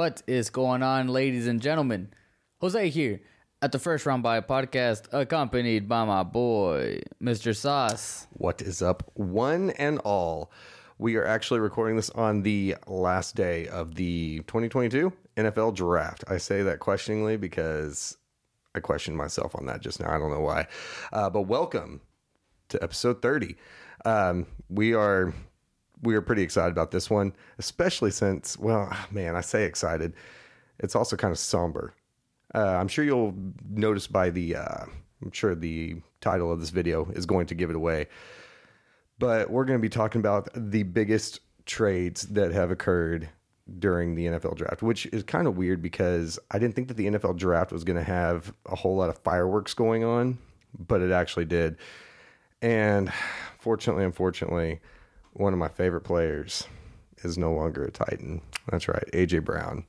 What 0.00 0.22
is 0.26 0.48
going 0.48 0.82
on, 0.82 1.08
ladies 1.08 1.46
and 1.46 1.60
gentlemen? 1.60 2.08
Jose 2.62 2.88
here 2.88 3.20
at 3.60 3.70
the 3.70 3.78
First 3.78 4.06
Round 4.06 4.22
Buy 4.22 4.40
podcast, 4.40 5.12
accompanied 5.12 5.90
by 5.90 6.06
my 6.06 6.22
boy, 6.22 7.00
Mr. 7.22 7.54
Sauce. 7.54 8.26
What 8.32 8.62
is 8.62 8.80
up, 8.80 9.10
one 9.12 9.68
and 9.72 9.98
all? 9.98 10.50
We 10.96 11.16
are 11.16 11.26
actually 11.26 11.60
recording 11.60 11.96
this 11.96 12.08
on 12.08 12.44
the 12.44 12.76
last 12.86 13.36
day 13.36 13.68
of 13.68 13.94
the 13.94 14.38
2022 14.46 15.12
NFL 15.36 15.74
draft. 15.74 16.24
I 16.28 16.38
say 16.38 16.62
that 16.62 16.80
questioningly 16.80 17.36
because 17.36 18.16
I 18.74 18.80
questioned 18.80 19.18
myself 19.18 19.54
on 19.54 19.66
that 19.66 19.82
just 19.82 20.00
now. 20.00 20.10
I 20.10 20.18
don't 20.18 20.30
know 20.30 20.40
why. 20.40 20.66
Uh, 21.12 21.28
but 21.28 21.42
welcome 21.42 22.00
to 22.70 22.82
episode 22.82 23.20
30. 23.20 23.54
Um, 24.06 24.46
we 24.70 24.94
are 24.94 25.34
we 26.02 26.14
are 26.14 26.22
pretty 26.22 26.42
excited 26.42 26.72
about 26.72 26.90
this 26.90 27.10
one, 27.10 27.32
especially 27.58 28.10
since, 28.10 28.58
well, 28.58 28.94
man, 29.10 29.36
I 29.36 29.40
say 29.40 29.64
excited. 29.64 30.14
It's 30.78 30.96
also 30.96 31.16
kind 31.16 31.32
of 31.32 31.38
somber. 31.38 31.94
Uh, 32.54 32.76
I'm 32.76 32.88
sure 32.88 33.04
you'll 33.04 33.34
notice 33.68 34.06
by 34.06 34.30
the, 34.30 34.56
uh, 34.56 34.84
I'm 35.22 35.32
sure 35.32 35.54
the 35.54 35.96
title 36.20 36.50
of 36.50 36.60
this 36.60 36.70
video 36.70 37.10
is 37.12 37.26
going 37.26 37.46
to 37.46 37.54
give 37.54 37.70
it 37.70 37.76
away. 37.76 38.08
But 39.18 39.50
we're 39.50 39.66
going 39.66 39.78
to 39.78 39.82
be 39.82 39.90
talking 39.90 40.20
about 40.20 40.48
the 40.54 40.82
biggest 40.82 41.40
trades 41.66 42.22
that 42.22 42.52
have 42.52 42.70
occurred 42.70 43.28
during 43.78 44.14
the 44.14 44.26
NFL 44.26 44.56
draft, 44.56 44.82
which 44.82 45.06
is 45.06 45.22
kind 45.22 45.46
of 45.46 45.56
weird 45.56 45.82
because 45.82 46.38
I 46.50 46.58
didn't 46.58 46.74
think 46.74 46.88
that 46.88 46.96
the 46.96 47.06
NFL 47.06 47.36
draft 47.36 47.70
was 47.70 47.84
going 47.84 47.98
to 47.98 48.02
have 48.02 48.52
a 48.66 48.74
whole 48.74 48.96
lot 48.96 49.10
of 49.10 49.18
fireworks 49.18 49.74
going 49.74 50.02
on, 50.02 50.38
but 50.78 51.02
it 51.02 51.12
actually 51.12 51.44
did. 51.44 51.76
And 52.62 53.12
fortunately, 53.58 54.04
unfortunately, 54.04 54.80
one 55.32 55.52
of 55.52 55.58
my 55.58 55.68
favorite 55.68 56.02
players 56.02 56.66
is 57.22 57.38
no 57.38 57.52
longer 57.52 57.84
a 57.84 57.90
Titan. 57.90 58.40
That's 58.70 58.88
right, 58.88 59.04
AJ 59.12 59.44
Brown. 59.44 59.84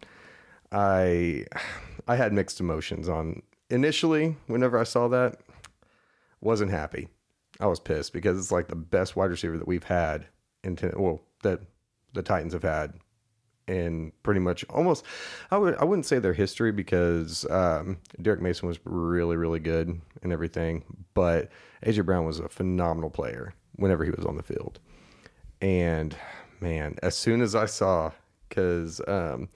I 0.71 1.45
I 2.07 2.15
had 2.15 2.33
mixed 2.33 2.59
emotions 2.59 3.09
on 3.09 3.41
initially 3.69 4.35
whenever 4.47 4.77
I 4.77 4.83
saw 4.83 5.07
that. 5.09 5.39
Wasn't 6.39 6.71
happy. 6.71 7.07
I 7.59 7.67
was 7.67 7.79
pissed 7.79 8.13
because 8.13 8.39
it's 8.39 8.51
like 8.51 8.67
the 8.67 8.75
best 8.75 9.15
wide 9.15 9.29
receiver 9.29 9.57
that 9.57 9.67
we've 9.67 9.83
had 9.83 10.27
in 10.63 10.75
ten, 10.75 10.93
well 10.97 11.21
that 11.43 11.61
the 12.13 12.23
Titans 12.23 12.53
have 12.53 12.63
had 12.63 12.93
in 13.67 14.11
pretty 14.23 14.39
much 14.39 14.65
almost 14.69 15.05
I 15.51 15.57
would 15.57 15.75
I 15.75 15.83
wouldn't 15.85 16.05
say 16.05 16.19
their 16.19 16.33
history 16.33 16.71
because 16.71 17.45
um, 17.49 17.97
Derrick 18.21 18.41
Mason 18.41 18.67
was 18.67 18.79
really 18.85 19.37
really 19.37 19.59
good 19.59 20.01
and 20.23 20.33
everything, 20.33 20.83
but 21.13 21.49
AJ 21.85 22.05
Brown 22.05 22.25
was 22.25 22.39
a 22.39 22.49
phenomenal 22.49 23.09
player 23.09 23.53
whenever 23.75 24.03
he 24.03 24.11
was 24.11 24.25
on 24.25 24.37
the 24.37 24.43
field. 24.43 24.79
And 25.61 26.15
man, 26.59 26.95
as 27.03 27.15
soon 27.15 27.41
as 27.41 27.55
I 27.55 27.65
saw, 27.65 28.11
because 28.49 28.99
um, 29.07 29.49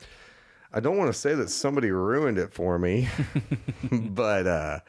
I 0.73 0.80
don't 0.80 0.98
want 0.98 1.11
to 1.11 1.17
say 1.17 1.34
that 1.36 1.50
somebody 1.50 1.92
ruined 1.92 2.38
it 2.38 2.53
for 2.53 2.78
me, 2.78 3.09
but 3.92 4.48
uh, 4.48 4.80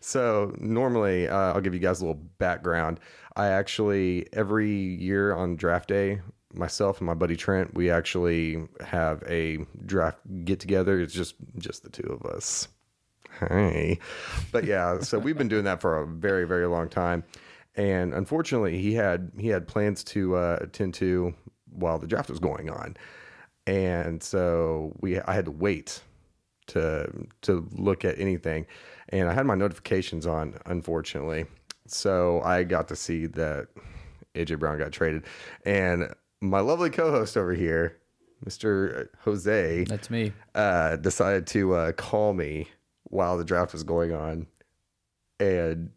so 0.00 0.54
normally 0.58 1.28
uh, 1.28 1.54
I'll 1.54 1.60
give 1.60 1.74
you 1.74 1.80
guys 1.80 2.00
a 2.00 2.06
little 2.06 2.22
background. 2.38 3.00
I 3.36 3.48
actually 3.48 4.26
every 4.32 4.70
year 4.70 5.34
on 5.34 5.56
draft 5.56 5.88
day, 5.88 6.20
myself 6.52 6.98
and 6.98 7.06
my 7.06 7.14
buddy 7.14 7.36
Trent, 7.36 7.74
we 7.74 7.90
actually 7.90 8.66
have 8.84 9.22
a 9.26 9.58
draft 9.86 10.18
get 10.44 10.60
together. 10.60 11.00
It's 11.00 11.14
just 11.14 11.36
just 11.56 11.82
the 11.82 11.90
two 11.90 12.08
of 12.08 12.30
us. 12.30 12.68
Hey, 13.40 14.00
but 14.50 14.64
yeah, 14.64 15.00
so 15.00 15.18
we've 15.18 15.38
been 15.38 15.48
doing 15.48 15.64
that 15.64 15.80
for 15.80 16.00
a 16.00 16.06
very 16.06 16.44
very 16.46 16.66
long 16.66 16.88
time 16.88 17.24
and 17.78 18.12
unfortunately 18.12 18.78
he 18.78 18.92
had 18.92 19.30
he 19.38 19.48
had 19.48 19.66
plans 19.66 20.04
to 20.04 20.36
uh, 20.36 20.58
attend 20.60 20.92
to 20.92 21.32
while 21.70 21.98
the 21.98 22.06
draft 22.06 22.28
was 22.28 22.40
going 22.40 22.68
on 22.68 22.96
and 23.66 24.22
so 24.22 24.94
we 25.00 25.18
I 25.20 25.32
had 25.32 25.46
to 25.46 25.50
wait 25.50 26.02
to 26.68 27.10
to 27.42 27.66
look 27.72 28.04
at 28.04 28.18
anything 28.18 28.66
and 29.08 29.28
I 29.28 29.32
had 29.32 29.46
my 29.46 29.54
notifications 29.54 30.26
on 30.26 30.58
unfortunately 30.66 31.46
so 31.86 32.42
I 32.42 32.64
got 32.64 32.88
to 32.88 32.96
see 32.96 33.26
that 33.26 33.68
AJ 34.34 34.58
Brown 34.58 34.78
got 34.78 34.92
traded 34.92 35.24
and 35.64 36.12
my 36.40 36.60
lovely 36.60 36.90
co-host 36.90 37.36
over 37.36 37.54
here 37.54 37.96
Mr. 38.44 39.08
Jose 39.20 39.84
That's 39.84 40.10
me. 40.10 40.32
uh, 40.54 40.96
decided 40.96 41.46
to 41.48 41.74
uh, 41.74 41.92
call 41.92 42.34
me 42.34 42.68
while 43.04 43.36
the 43.38 43.44
draft 43.44 43.72
was 43.72 43.82
going 43.82 44.12
on 44.12 44.46
and 45.40 45.90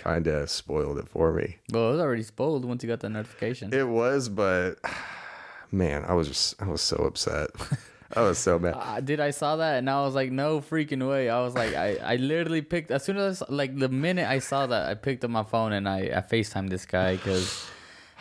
kind 0.00 0.26
of 0.26 0.48
spoiled 0.48 0.98
it 0.98 1.08
for 1.08 1.32
me. 1.32 1.58
Well, 1.72 1.88
it 1.88 1.92
was 1.92 2.00
already 2.00 2.22
spoiled 2.22 2.64
once 2.64 2.82
you 2.82 2.88
got 2.88 3.00
the 3.00 3.08
notification. 3.08 3.72
It 3.72 3.86
was, 3.86 4.28
but 4.28 4.76
man, 5.70 6.04
I 6.06 6.14
was 6.14 6.28
just 6.28 6.60
I 6.62 6.66
was 6.66 6.80
so 6.80 6.96
upset. 6.96 7.50
I 8.16 8.22
was 8.22 8.38
so 8.38 8.58
mad. 8.58 8.74
Uh, 8.76 9.00
dude, 9.00 9.20
I 9.20 9.30
saw 9.30 9.56
that 9.56 9.78
and 9.78 9.88
I 9.88 10.02
was 10.02 10.16
like, 10.16 10.32
no 10.32 10.60
freaking 10.60 11.08
way. 11.08 11.30
I 11.30 11.40
was 11.42 11.54
like, 11.54 11.76
I, 11.76 11.96
I 12.02 12.16
literally 12.16 12.60
picked, 12.60 12.90
as 12.90 13.04
soon 13.04 13.16
as, 13.18 13.40
like, 13.48 13.78
the 13.78 13.88
minute 13.88 14.28
I 14.28 14.40
saw 14.40 14.66
that, 14.66 14.88
I 14.88 14.94
picked 14.94 15.22
up 15.22 15.30
my 15.30 15.44
phone 15.44 15.72
and 15.72 15.88
I, 15.88 16.10
I 16.12 16.20
FaceTimed 16.20 16.70
this 16.70 16.86
guy 16.86 17.14
because 17.14 17.64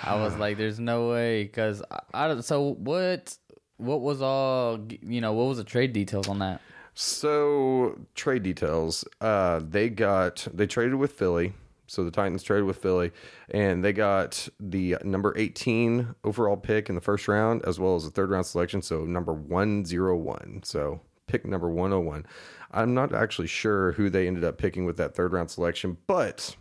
I 0.04 0.22
was 0.22 0.38
like, 0.38 0.58
there's 0.58 0.80
no 0.80 1.10
way. 1.10 1.44
Because 1.44 1.82
I, 1.90 2.02
I 2.14 2.28
don't, 2.28 2.44
so 2.44 2.76
what, 2.76 3.36
what 3.78 4.02
was 4.02 4.22
all, 4.22 4.80
you 5.02 5.22
know, 5.22 5.34
what 5.34 5.48
was 5.48 5.58
the 5.58 5.64
trade 5.64 5.92
details 5.92 6.28
on 6.28 6.38
that? 6.38 6.62
So 6.94 7.98
trade 8.14 8.44
details. 8.44 9.06
Uh, 9.22 9.62
they 9.64 9.90
got 9.90 10.46
they 10.54 10.68
traded 10.68 10.96
with 10.96 11.14
Philly. 11.14 11.54
So 11.90 12.04
the 12.04 12.12
Titans 12.12 12.44
traded 12.44 12.66
with 12.66 12.78
Philly, 12.78 13.12
and 13.50 13.84
they 13.84 13.94
got 13.94 14.48
the 14.60 14.98
number 15.04 15.34
eighteen 15.38 16.16
overall 16.24 16.58
pick 16.58 16.90
in 16.90 16.96
the 16.96 17.02
first 17.02 17.28
round, 17.28 17.64
as 17.66 17.80
well 17.80 17.96
as 17.96 18.06
the 18.06 18.12
third 18.12 18.30
round 18.30 18.46
selection. 18.46 18.82
So 18.82 19.06
number 19.06 19.34
one 19.34 19.86
zero 19.86 20.16
one. 20.16 20.62
So 20.64 21.02
pick 21.28 21.46
number 21.46 21.70
one 21.70 21.92
hundred 21.92 22.06
one. 22.06 22.26
I'm 22.72 22.94
not 22.94 23.14
actually 23.14 23.48
sure 23.48 23.94
who 23.94 24.10
they 24.10 24.28
ended 24.28 24.44
up 24.44 24.58
picking 24.58 24.86
with 24.86 24.98
that 24.98 25.16
third 25.16 25.34
round 25.34 25.50
selection, 25.50 25.98
but 26.08 26.56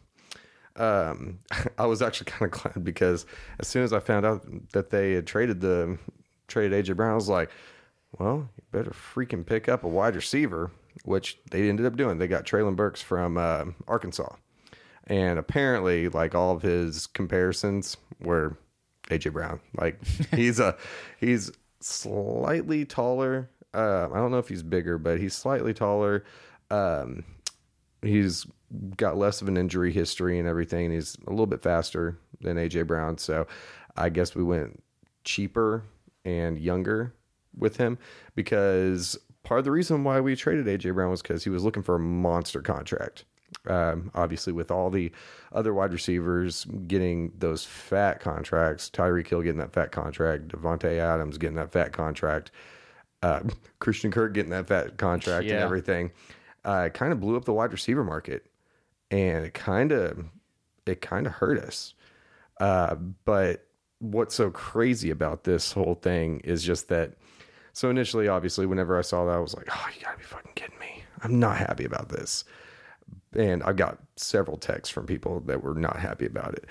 um, 0.76 1.40
I 1.78 1.86
was 1.86 2.00
actually 2.00 2.30
kind 2.30 2.52
of 2.52 2.60
glad 2.62 2.84
because 2.84 3.26
as 3.58 3.68
soon 3.68 3.82
as 3.84 3.92
I 3.92 4.00
found 4.00 4.24
out 4.24 4.46
that 4.72 4.90
they 4.90 5.12
had 5.12 5.26
traded 5.26 5.60
the 5.60 5.98
traded 6.46 6.84
AJ 6.84 6.96
Brown, 6.96 7.12
I 7.12 7.14
was 7.14 7.28
like, 7.28 7.50
well, 8.18 8.48
you 8.56 8.62
better 8.72 8.90
freaking 8.90 9.44
pick 9.44 9.68
up 9.68 9.84
a 9.84 9.88
wide 9.88 10.16
receiver, 10.16 10.70
which 11.04 11.38
they 11.50 11.68
ended 11.68 11.86
up 11.86 11.96
doing. 11.96 12.18
They 12.18 12.26
got 12.26 12.44
Treylon 12.44 12.76
Burks 12.76 13.02
from 13.02 13.36
uh, 13.36 13.66
Arkansas, 13.86 14.34
and 15.08 15.38
apparently, 15.38 16.08
like 16.08 16.34
all 16.34 16.54
of 16.54 16.62
his 16.62 17.06
comparisons 17.06 17.96
were 18.20 18.56
AJ 19.10 19.32
Brown. 19.32 19.60
Like 19.76 19.98
he's 20.34 20.60
a 20.60 20.76
he's 21.18 21.50
slightly 21.80 22.84
taller. 22.84 23.50
Uh, 23.74 24.08
I 24.12 24.16
don't 24.16 24.30
know 24.30 24.38
if 24.38 24.48
he's 24.48 24.62
bigger, 24.62 24.98
but 24.98 25.18
he's 25.18 25.34
slightly 25.34 25.74
taller. 25.74 26.24
Um, 26.70 27.24
he's 28.02 28.46
got 28.96 29.16
less 29.16 29.40
of 29.40 29.48
an 29.48 29.56
injury 29.56 29.92
history 29.92 30.38
and 30.38 30.48
everything. 30.48 30.90
He's 30.90 31.16
a 31.26 31.30
little 31.30 31.46
bit 31.46 31.62
faster 31.62 32.18
than 32.40 32.56
AJ 32.56 32.86
Brown, 32.86 33.18
so 33.18 33.46
I 33.96 34.08
guess 34.08 34.34
we 34.34 34.42
went 34.42 34.82
cheaper 35.24 35.84
and 36.24 36.58
younger 36.58 37.14
with 37.56 37.76
him 37.76 37.98
because 38.34 39.18
part 39.42 39.58
of 39.58 39.64
the 39.64 39.70
reason 39.70 40.04
why 40.04 40.20
we 40.20 40.36
traded 40.36 40.66
AJ 40.66 40.94
Brown 40.94 41.10
was 41.10 41.22
because 41.22 41.44
he 41.44 41.50
was 41.50 41.64
looking 41.64 41.82
for 41.82 41.96
a 41.96 42.00
monster 42.00 42.60
contract. 42.60 43.24
Um, 43.66 44.10
obviously, 44.14 44.52
with 44.52 44.70
all 44.70 44.90
the 44.90 45.10
other 45.52 45.74
wide 45.74 45.92
receivers 45.92 46.64
getting 46.86 47.32
those 47.38 47.64
fat 47.64 48.20
contracts, 48.20 48.90
Tyreek 48.90 49.28
Hill 49.28 49.42
getting 49.42 49.58
that 49.58 49.72
fat 49.72 49.92
contract, 49.92 50.48
Davante 50.48 50.98
Adams 50.98 51.38
getting 51.38 51.56
that 51.56 51.72
fat 51.72 51.92
contract, 51.92 52.50
uh, 53.22 53.40
Christian 53.78 54.10
Kirk 54.10 54.34
getting 54.34 54.50
that 54.50 54.66
fat 54.66 54.96
contract, 54.98 55.44
and 55.44 55.52
everything, 55.64 56.10
uh, 56.64 56.84
it 56.86 56.94
kind 56.94 57.12
of 57.12 57.20
blew 57.20 57.36
up 57.36 57.44
the 57.44 57.52
wide 57.52 57.72
receiver 57.72 58.04
market, 58.04 58.46
and 59.10 59.46
it 59.46 59.54
kind 59.54 59.92
of 59.92 60.24
it 60.86 61.00
kind 61.00 61.26
of 61.26 61.32
hurt 61.34 61.58
us. 61.58 61.94
Uh, 62.60 62.94
but 63.24 63.66
what's 64.00 64.34
so 64.34 64.50
crazy 64.50 65.10
about 65.10 65.44
this 65.44 65.72
whole 65.72 65.94
thing 65.94 66.40
is 66.40 66.62
just 66.62 66.88
that. 66.88 67.14
So 67.72 67.90
initially, 67.90 68.28
obviously, 68.28 68.66
whenever 68.66 68.98
I 68.98 69.02
saw 69.02 69.24
that, 69.26 69.36
I 69.36 69.40
was 69.40 69.54
like, 69.54 69.68
"Oh, 69.70 69.86
you 69.94 70.02
gotta 70.04 70.18
be 70.18 70.24
fucking 70.24 70.52
kidding 70.54 70.78
me! 70.78 71.04
I'm 71.22 71.38
not 71.38 71.56
happy 71.56 71.84
about 71.84 72.08
this." 72.08 72.44
And 73.34 73.62
I've 73.62 73.76
got 73.76 73.98
several 74.16 74.56
texts 74.56 74.92
from 74.92 75.06
people 75.06 75.40
that 75.40 75.62
were 75.62 75.74
not 75.74 75.98
happy 75.98 76.26
about 76.26 76.54
it. 76.54 76.66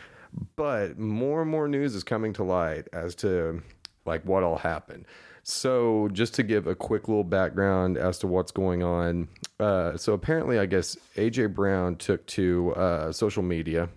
But 0.56 0.98
more 0.98 1.42
and 1.42 1.52
more 1.52 1.68
news 1.68 1.96
is 1.96 2.04
coming 2.04 2.34
to 2.34 2.44
light 2.44 2.88
as 2.94 3.16
to 3.16 3.62
like 4.06 4.24
what 4.24 4.44
all 4.44 4.58
happened. 4.58 5.06
So 5.44 6.10
just 6.12 6.34
to 6.36 6.44
give 6.44 6.68
a 6.68 6.76
quick 6.76 7.08
little 7.08 7.24
background 7.24 7.98
as 7.98 8.20
to 8.20 8.28
what's 8.28 8.52
going 8.52 8.84
on. 8.84 9.30
Uh, 9.60 9.96
so 9.96 10.14
apparently, 10.14 10.60
I 10.60 10.66
guess 10.66 10.98
AJ 11.16 11.54
Brown 11.54 11.96
took 11.96 12.26
to 12.28 12.74
uh, 12.76 13.12
social 13.14 13.44
media. 13.44 13.88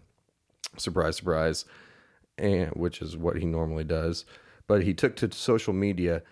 Surprise, 0.76 1.16
surprise, 1.16 1.64
and 2.38 2.70
which 2.70 3.02
is 3.02 3.16
what 3.16 3.36
he 3.36 3.46
normally 3.46 3.82
does. 3.82 4.24
But 4.68 4.84
he 4.84 4.94
took 4.94 5.16
to 5.16 5.32
social 5.32 5.72
media 5.72 6.22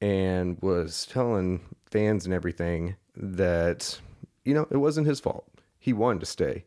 and 0.00 0.56
was 0.62 1.06
telling 1.06 1.60
fans 1.90 2.24
and 2.24 2.32
everything 2.32 2.94
that 3.16 3.98
you 4.44 4.54
know 4.54 4.68
it 4.70 4.76
wasn't 4.76 5.08
his 5.08 5.18
fault. 5.18 5.48
He 5.88 5.94
wanted 5.94 6.20
to 6.20 6.26
stay, 6.26 6.66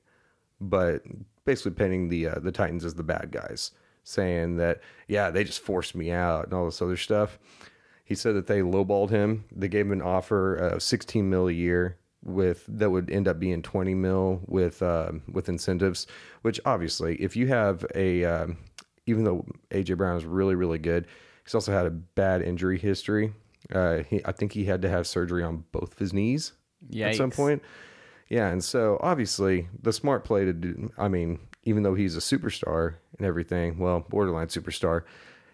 but 0.59 1.03
basically 1.45 1.73
painting 1.73 2.09
the 2.09 2.29
uh, 2.29 2.39
the 2.39 2.51
Titans 2.51 2.83
as 2.83 2.95
the 2.95 3.03
bad 3.03 3.29
guys, 3.31 3.69
saying 4.03 4.57
that 4.57 4.81
yeah 5.07 5.29
they 5.29 5.43
just 5.43 5.59
forced 5.59 5.93
me 5.93 6.09
out 6.09 6.45
and 6.45 6.55
all 6.55 6.65
this 6.65 6.81
other 6.81 6.97
stuff. 6.97 7.37
He 8.03 8.15
said 8.15 8.33
that 8.33 8.47
they 8.47 8.61
lowballed 8.61 9.11
him. 9.11 9.45
They 9.55 9.67
gave 9.67 9.85
him 9.85 9.91
an 9.91 10.01
offer 10.01 10.55
of 10.55 10.81
16 10.81 11.29
mil 11.29 11.47
a 11.47 11.51
year 11.51 11.97
with 12.23 12.65
that 12.67 12.89
would 12.89 13.11
end 13.11 13.27
up 13.27 13.39
being 13.39 13.61
20 13.61 13.93
mil 13.93 14.41
with 14.47 14.81
uh, 14.81 15.11
with 15.31 15.49
incentives. 15.49 16.07
Which 16.41 16.59
obviously, 16.65 17.17
if 17.17 17.35
you 17.35 17.45
have 17.45 17.85
a 17.93 18.25
um, 18.25 18.57
even 19.05 19.23
though 19.23 19.45
AJ 19.69 19.97
Brown 19.97 20.17
is 20.17 20.25
really 20.25 20.55
really 20.55 20.79
good, 20.79 21.05
he's 21.45 21.53
also 21.53 21.71
had 21.71 21.85
a 21.85 21.91
bad 21.91 22.41
injury 22.41 22.79
history. 22.79 23.33
Uh, 23.71 23.99
he, 24.09 24.19
I 24.25 24.31
think 24.31 24.53
he 24.53 24.65
had 24.65 24.81
to 24.81 24.89
have 24.89 25.05
surgery 25.05 25.43
on 25.43 25.65
both 25.71 25.93
of 25.93 25.99
his 25.99 26.11
knees 26.11 26.53
at 27.09 27.15
some 27.15 27.29
point. 27.29 27.61
Yeah, 28.31 28.47
and 28.47 28.63
so 28.63 28.97
obviously 29.01 29.67
the 29.81 29.91
smart 29.91 30.23
play 30.23 30.45
to 30.45 30.53
do. 30.53 30.89
I 30.97 31.09
mean, 31.09 31.37
even 31.63 31.83
though 31.83 31.95
he's 31.95 32.15
a 32.15 32.21
superstar 32.21 32.95
and 33.17 33.27
everything, 33.27 33.77
well, 33.77 34.05
borderline 34.07 34.47
superstar, 34.47 35.03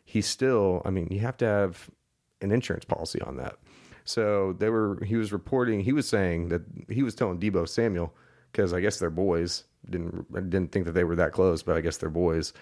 he's 0.06 0.28
still. 0.28 0.84
I 0.86 0.92
mean, 0.92 1.08
you 1.10 1.20
have 1.22 1.38
to 1.38 1.46
have 1.46 1.90
an 2.40 2.52
insurance 2.52 2.86
policy 2.86 3.20
on 3.22 3.38
that. 3.38 3.56
So 4.06 4.54
they 4.60 4.70
were. 4.70 5.04
He 5.04 5.16
was 5.16 5.34
reporting. 5.34 5.80
He 5.80 5.92
was 5.92 6.08
saying 6.08 6.50
that 6.50 6.62
he 6.88 7.02
was 7.02 7.16
telling 7.16 7.40
Deebo 7.40 7.68
Samuel 7.68 8.14
because 8.52 8.74
I 8.74 8.80
guess 8.80 9.00
they're 9.00 9.10
boys. 9.10 9.64
Didn't 9.90 10.32
didn't 10.32 10.72
think 10.72 10.86
that 10.86 10.92
they 10.92 11.04
were 11.04 11.16
that 11.16 11.32
close, 11.32 11.64
but 11.64 11.78
I 11.78 11.82
guess 11.82 11.98
they're 11.98 12.12
boys. 12.12 12.54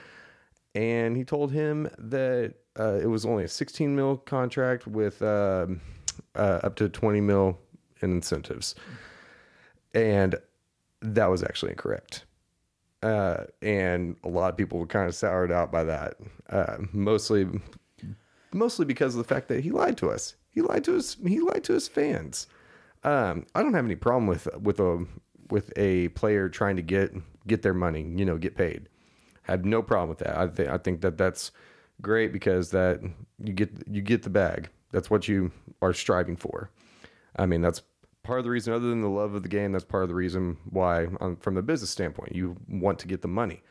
And 0.75 1.17
he 1.17 1.25
told 1.25 1.51
him 1.51 1.89
that 1.97 2.53
uh, 2.79 2.99
it 3.01 3.07
was 3.07 3.25
only 3.25 3.43
a 3.43 3.49
16 3.49 3.93
mil 3.93 4.15
contract 4.15 4.87
with 4.87 5.21
um 5.21 5.81
uh, 6.35 6.61
up 6.63 6.77
to 6.77 6.87
20 6.87 7.19
mil 7.19 7.59
in 8.01 8.13
incentives 8.13 8.75
and 9.95 10.35
that 11.01 11.27
was 11.27 11.41
actually 11.41 11.71
incorrect. 11.71 12.25
Uh, 13.01 13.45
and 13.61 14.15
a 14.23 14.29
lot 14.29 14.49
of 14.49 14.57
people 14.57 14.79
were 14.79 14.87
kind 14.87 15.07
of 15.07 15.15
soured 15.15 15.51
out 15.51 15.71
by 15.71 15.83
that, 15.83 16.15
uh, 16.49 16.77
mostly, 16.91 17.47
mostly 18.53 18.85
because 18.85 19.15
of 19.15 19.19
the 19.19 19.33
fact 19.33 19.47
that 19.47 19.63
he 19.63 19.71
lied 19.71 19.97
to 19.97 20.09
us. 20.09 20.35
He 20.49 20.61
lied 20.61 20.83
to 20.85 20.97
us. 20.97 21.17
He 21.25 21.39
lied 21.39 21.63
to 21.65 21.73
his 21.73 21.87
fans. 21.87 22.47
Um, 23.03 23.45
I 23.53 23.61
don't 23.61 23.73
have 23.73 23.85
any 23.85 23.95
problem 23.95 24.27
with 24.27 24.47
with 24.57 24.79
a 24.79 25.05
with 25.51 25.71
a 25.77 26.07
player 26.09 26.49
trying 26.49 26.75
to 26.77 26.81
get 26.81 27.13
get 27.45 27.61
their 27.61 27.73
money, 27.73 28.11
you 28.15 28.25
know, 28.25 28.37
get 28.37 28.55
paid. 28.55 28.89
I 29.47 29.51
have 29.51 29.65
no 29.65 29.83
problem 29.83 30.09
with 30.09 30.19
that. 30.19 30.37
I 30.37 30.47
think 30.47 30.69
I 30.69 30.77
think 30.77 31.01
that 31.01 31.17
that's 31.17 31.51
great 32.01 32.33
because 32.33 32.71
that 32.71 33.01
you 33.43 33.53
get 33.53 33.69
you 33.87 34.01
get 34.01 34.23
the 34.23 34.29
bag. 34.29 34.69
That's 34.91 35.09
what 35.09 35.27
you 35.27 35.51
are 35.81 35.93
striving 35.93 36.35
for. 36.35 36.71
I 37.35 37.45
mean, 37.45 37.61
that's 37.61 37.81
part 38.25 38.39
of 38.39 38.45
the 38.45 38.51
reason, 38.51 38.73
other 38.73 38.89
than 38.89 39.01
the 39.01 39.09
love 39.09 39.33
of 39.33 39.43
the 39.43 39.49
game, 39.49 39.71
that's 39.71 39.85
part 39.85 40.03
of 40.03 40.09
the 40.09 40.15
reason 40.15 40.57
why, 40.69 41.07
um, 41.19 41.37
from 41.37 41.55
the 41.55 41.61
business 41.61 41.89
standpoint, 41.89 42.35
you 42.35 42.57
want 42.67 42.99
to 42.99 43.07
get 43.07 43.21
the 43.21 43.27
money. 43.27 43.61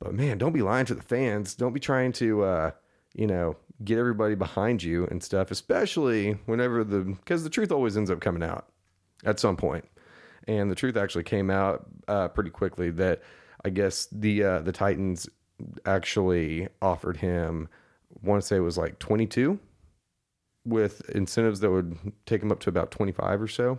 But 0.00 0.14
man, 0.14 0.38
don't 0.38 0.52
be 0.52 0.62
lying 0.62 0.86
to 0.86 0.94
the 0.94 1.02
fans. 1.02 1.54
Don't 1.54 1.72
be 1.72 1.80
trying 1.80 2.12
to, 2.14 2.42
uh, 2.42 2.70
you 3.14 3.26
know, 3.26 3.56
get 3.84 3.98
everybody 3.98 4.34
behind 4.34 4.82
you 4.82 5.06
and 5.06 5.22
stuff, 5.22 5.50
especially 5.50 6.32
whenever 6.46 6.84
the, 6.84 7.00
because 7.00 7.44
the 7.44 7.50
truth 7.50 7.72
always 7.72 7.96
ends 7.96 8.10
up 8.10 8.20
coming 8.20 8.42
out 8.42 8.68
at 9.24 9.40
some 9.40 9.56
point. 9.56 9.84
And 10.46 10.70
the 10.70 10.74
truth 10.74 10.96
actually 10.96 11.24
came 11.24 11.50
out 11.50 11.86
uh, 12.06 12.28
pretty 12.28 12.50
quickly 12.50 12.90
that 12.90 13.22
I 13.64 13.70
guess 13.70 14.08
the 14.10 14.42
uh, 14.42 14.58
the 14.60 14.72
Titans 14.72 15.28
actually 15.84 16.68
offered 16.80 17.18
him, 17.18 17.68
I 18.14 18.26
want 18.26 18.40
to 18.42 18.46
say 18.46 18.56
it 18.56 18.60
was 18.60 18.78
like 18.78 18.98
22 18.98 19.58
with 20.68 21.08
incentives 21.10 21.60
that 21.60 21.70
would 21.70 21.96
take 22.26 22.42
him 22.42 22.52
up 22.52 22.60
to 22.60 22.68
about 22.68 22.90
25 22.90 23.42
or 23.42 23.48
so. 23.48 23.78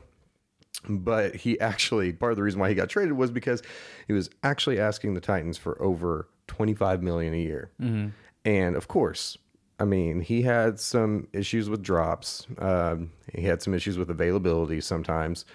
But 0.87 1.35
he 1.35 1.59
actually, 1.59 2.13
part 2.13 2.31
of 2.31 2.35
the 2.37 2.43
reason 2.43 2.59
why 2.59 2.69
he 2.69 2.75
got 2.75 2.89
traded 2.89 3.13
was 3.13 3.31
because 3.31 3.61
he 4.07 4.13
was 4.13 4.29
actually 4.43 4.79
asking 4.79 5.13
the 5.13 5.21
Titans 5.21 5.57
for 5.57 5.81
over 5.81 6.29
25 6.47 7.03
million 7.03 7.33
a 7.33 7.37
year. 7.41 7.71
And 8.45 8.75
of 8.75 8.87
course, 8.87 9.37
I 9.79 9.85
mean, 9.85 10.21
he 10.21 10.41
had 10.41 10.79
some 10.79 11.27
issues 11.33 11.69
with 11.69 11.81
drops. 11.81 12.47
Um, 12.57 13.11
he 13.33 13.43
had 13.43 13.61
some 13.61 13.73
issues 13.73 13.97
with 13.97 14.09
availability 14.09 14.81
sometimes. 14.81 15.45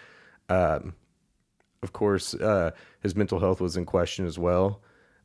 Um, 0.48 0.94
of 1.82 1.92
course, 1.92 2.34
uh, 2.34 2.70
his 3.02 3.14
mental 3.14 3.38
health 3.38 3.60
was 3.60 3.76
in 3.76 3.84
question 3.84 4.26
as 4.26 4.38
well. 4.38 4.82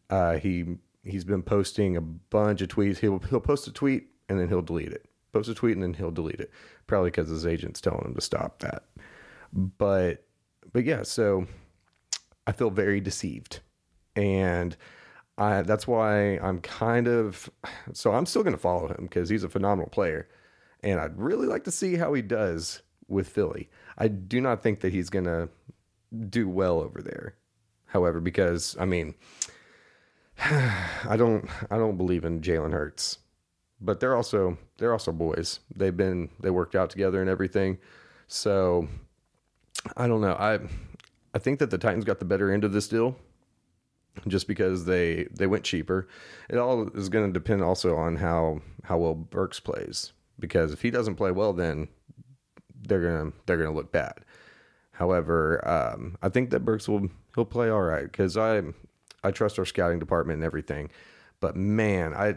Uh, 0.09 0.37
he 0.37 0.77
he's 1.03 1.23
been 1.23 1.41
posting 1.41 1.95
a 1.95 2.01
bunch 2.01 2.61
of 2.61 2.67
tweets. 2.67 2.97
He'll 2.97 3.19
he'll 3.19 3.39
post 3.39 3.67
a 3.67 3.71
tweet 3.71 4.07
and 4.27 4.39
then 4.39 4.49
he'll 4.49 4.61
delete 4.61 4.91
it. 4.91 5.05
Post 5.31 5.49
a 5.49 5.53
tweet 5.53 5.75
and 5.75 5.83
then 5.83 5.93
he'll 5.93 6.11
delete 6.11 6.39
it. 6.39 6.51
Probably 6.87 7.11
because 7.11 7.29
his 7.29 7.45
agent's 7.45 7.81
telling 7.81 8.05
him 8.05 8.15
to 8.15 8.21
stop 8.21 8.59
that. 8.59 8.83
But 9.53 10.25
but 10.71 10.85
yeah, 10.85 11.03
so 11.03 11.47
I 12.47 12.51
feel 12.51 12.69
very 12.69 12.99
deceived, 12.99 13.59
and 14.15 14.75
I 15.37 15.61
that's 15.61 15.87
why 15.87 16.37
I'm 16.39 16.61
kind 16.61 17.07
of 17.07 17.49
so 17.93 18.11
I'm 18.11 18.25
still 18.25 18.43
going 18.43 18.55
to 18.55 18.61
follow 18.61 18.87
him 18.87 19.03
because 19.03 19.29
he's 19.29 19.43
a 19.43 19.49
phenomenal 19.49 19.89
player, 19.89 20.27
and 20.81 20.99
I'd 20.99 21.17
really 21.17 21.47
like 21.47 21.63
to 21.65 21.71
see 21.71 21.95
how 21.95 22.13
he 22.13 22.21
does 22.21 22.81
with 23.07 23.27
Philly. 23.29 23.69
I 23.97 24.07
do 24.07 24.39
not 24.39 24.61
think 24.61 24.81
that 24.81 24.93
he's 24.93 25.09
going 25.09 25.25
to 25.25 25.49
do 26.29 26.47
well 26.47 26.79
over 26.79 27.01
there. 27.01 27.35
However, 27.85 28.19
because 28.19 28.75
I 28.79 28.85
mean, 28.85 29.15
I 30.39 31.15
don't 31.17 31.49
I 31.69 31.77
don't 31.77 31.97
believe 31.97 32.25
in 32.25 32.41
Jalen 32.41 32.71
Hurts, 32.71 33.17
but 33.81 33.99
they're 33.99 34.15
also 34.15 34.57
they're 34.77 34.93
also 34.93 35.11
boys. 35.11 35.59
They've 35.75 35.95
been 35.95 36.29
they 36.39 36.49
worked 36.49 36.75
out 36.75 36.89
together 36.89 37.21
and 37.21 37.29
everything, 37.29 37.77
so 38.27 38.87
I 39.95 40.07
don't 40.07 40.21
know. 40.21 40.33
I 40.33 40.59
I 41.33 41.39
think 41.39 41.59
that 41.59 41.69
the 41.69 41.77
Titans 41.77 42.05
got 42.05 42.19
the 42.19 42.25
better 42.25 42.51
end 42.51 42.63
of 42.63 42.73
this 42.73 42.87
deal, 42.87 43.15
just 44.27 44.47
because 44.47 44.85
they 44.85 45.27
they 45.31 45.47
went 45.47 45.63
cheaper. 45.63 46.07
It 46.49 46.57
all 46.57 46.89
is 46.89 47.09
going 47.09 47.27
to 47.27 47.33
depend 47.33 47.61
also 47.61 47.95
on 47.95 48.17
how 48.17 48.61
how 48.83 48.97
well 48.97 49.15
Burks 49.15 49.59
plays, 49.59 50.11
because 50.39 50.73
if 50.73 50.81
he 50.81 50.91
doesn't 50.91 51.15
play 51.15 51.31
well, 51.31 51.53
then 51.53 51.87
they're 52.81 53.01
gonna 53.01 53.31
they're 53.45 53.57
gonna 53.57 53.75
look 53.75 53.91
bad. 53.91 54.13
However, 54.91 55.65
um, 55.67 56.17
I 56.21 56.29
think 56.29 56.49
that 56.49 56.61
Burks 56.61 56.89
will 56.89 57.09
he'll 57.35 57.45
play 57.45 57.69
all 57.69 57.81
right 57.81 58.03
because 58.03 58.35
I 58.35 58.61
I 59.23 59.31
trust 59.31 59.59
our 59.59 59.65
scouting 59.65 59.99
department 59.99 60.37
and 60.37 60.43
everything. 60.43 60.89
But 61.39 61.55
man, 61.55 62.13
I 62.13 62.35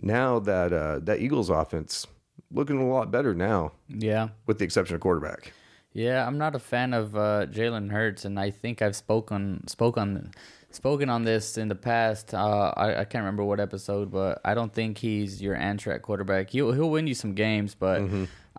now 0.00 0.38
that 0.40 0.72
uh, 0.72 0.98
that 1.00 1.20
Eagles 1.20 1.50
offense 1.50 2.06
looking 2.50 2.78
a 2.80 2.86
lot 2.88 3.10
better 3.10 3.34
now, 3.34 3.72
Yeah. 3.88 4.28
with 4.46 4.58
the 4.58 4.64
exception 4.64 4.94
of 4.94 5.00
quarterback. 5.00 5.52
Yeah, 5.92 6.26
I'm 6.26 6.38
not 6.38 6.54
a 6.56 6.58
fan 6.58 6.92
of 6.92 7.14
uh, 7.16 7.46
Jalen 7.46 7.90
Hurts, 7.90 8.24
and 8.24 8.38
I 8.38 8.50
think 8.50 8.82
I've 8.82 8.96
spoken 8.96 9.66
spoke 9.68 9.96
on 9.96 10.32
spoken 10.70 11.08
on 11.08 11.22
this 11.22 11.56
in 11.56 11.68
the 11.68 11.76
past. 11.76 12.34
Uh, 12.34 12.72
I, 12.76 13.00
I 13.00 13.04
can't 13.04 13.22
remember 13.22 13.44
what 13.44 13.60
episode, 13.60 14.10
but 14.10 14.40
I 14.44 14.54
don't 14.54 14.72
think 14.72 14.98
he's 14.98 15.40
your 15.40 15.54
answer 15.54 15.92
at 15.92 16.02
quarterback. 16.02 16.50
He'll 16.50 16.72
he'll 16.72 16.90
win 16.90 17.06
you 17.06 17.14
some 17.14 17.34
games, 17.34 17.76
but 17.76 18.02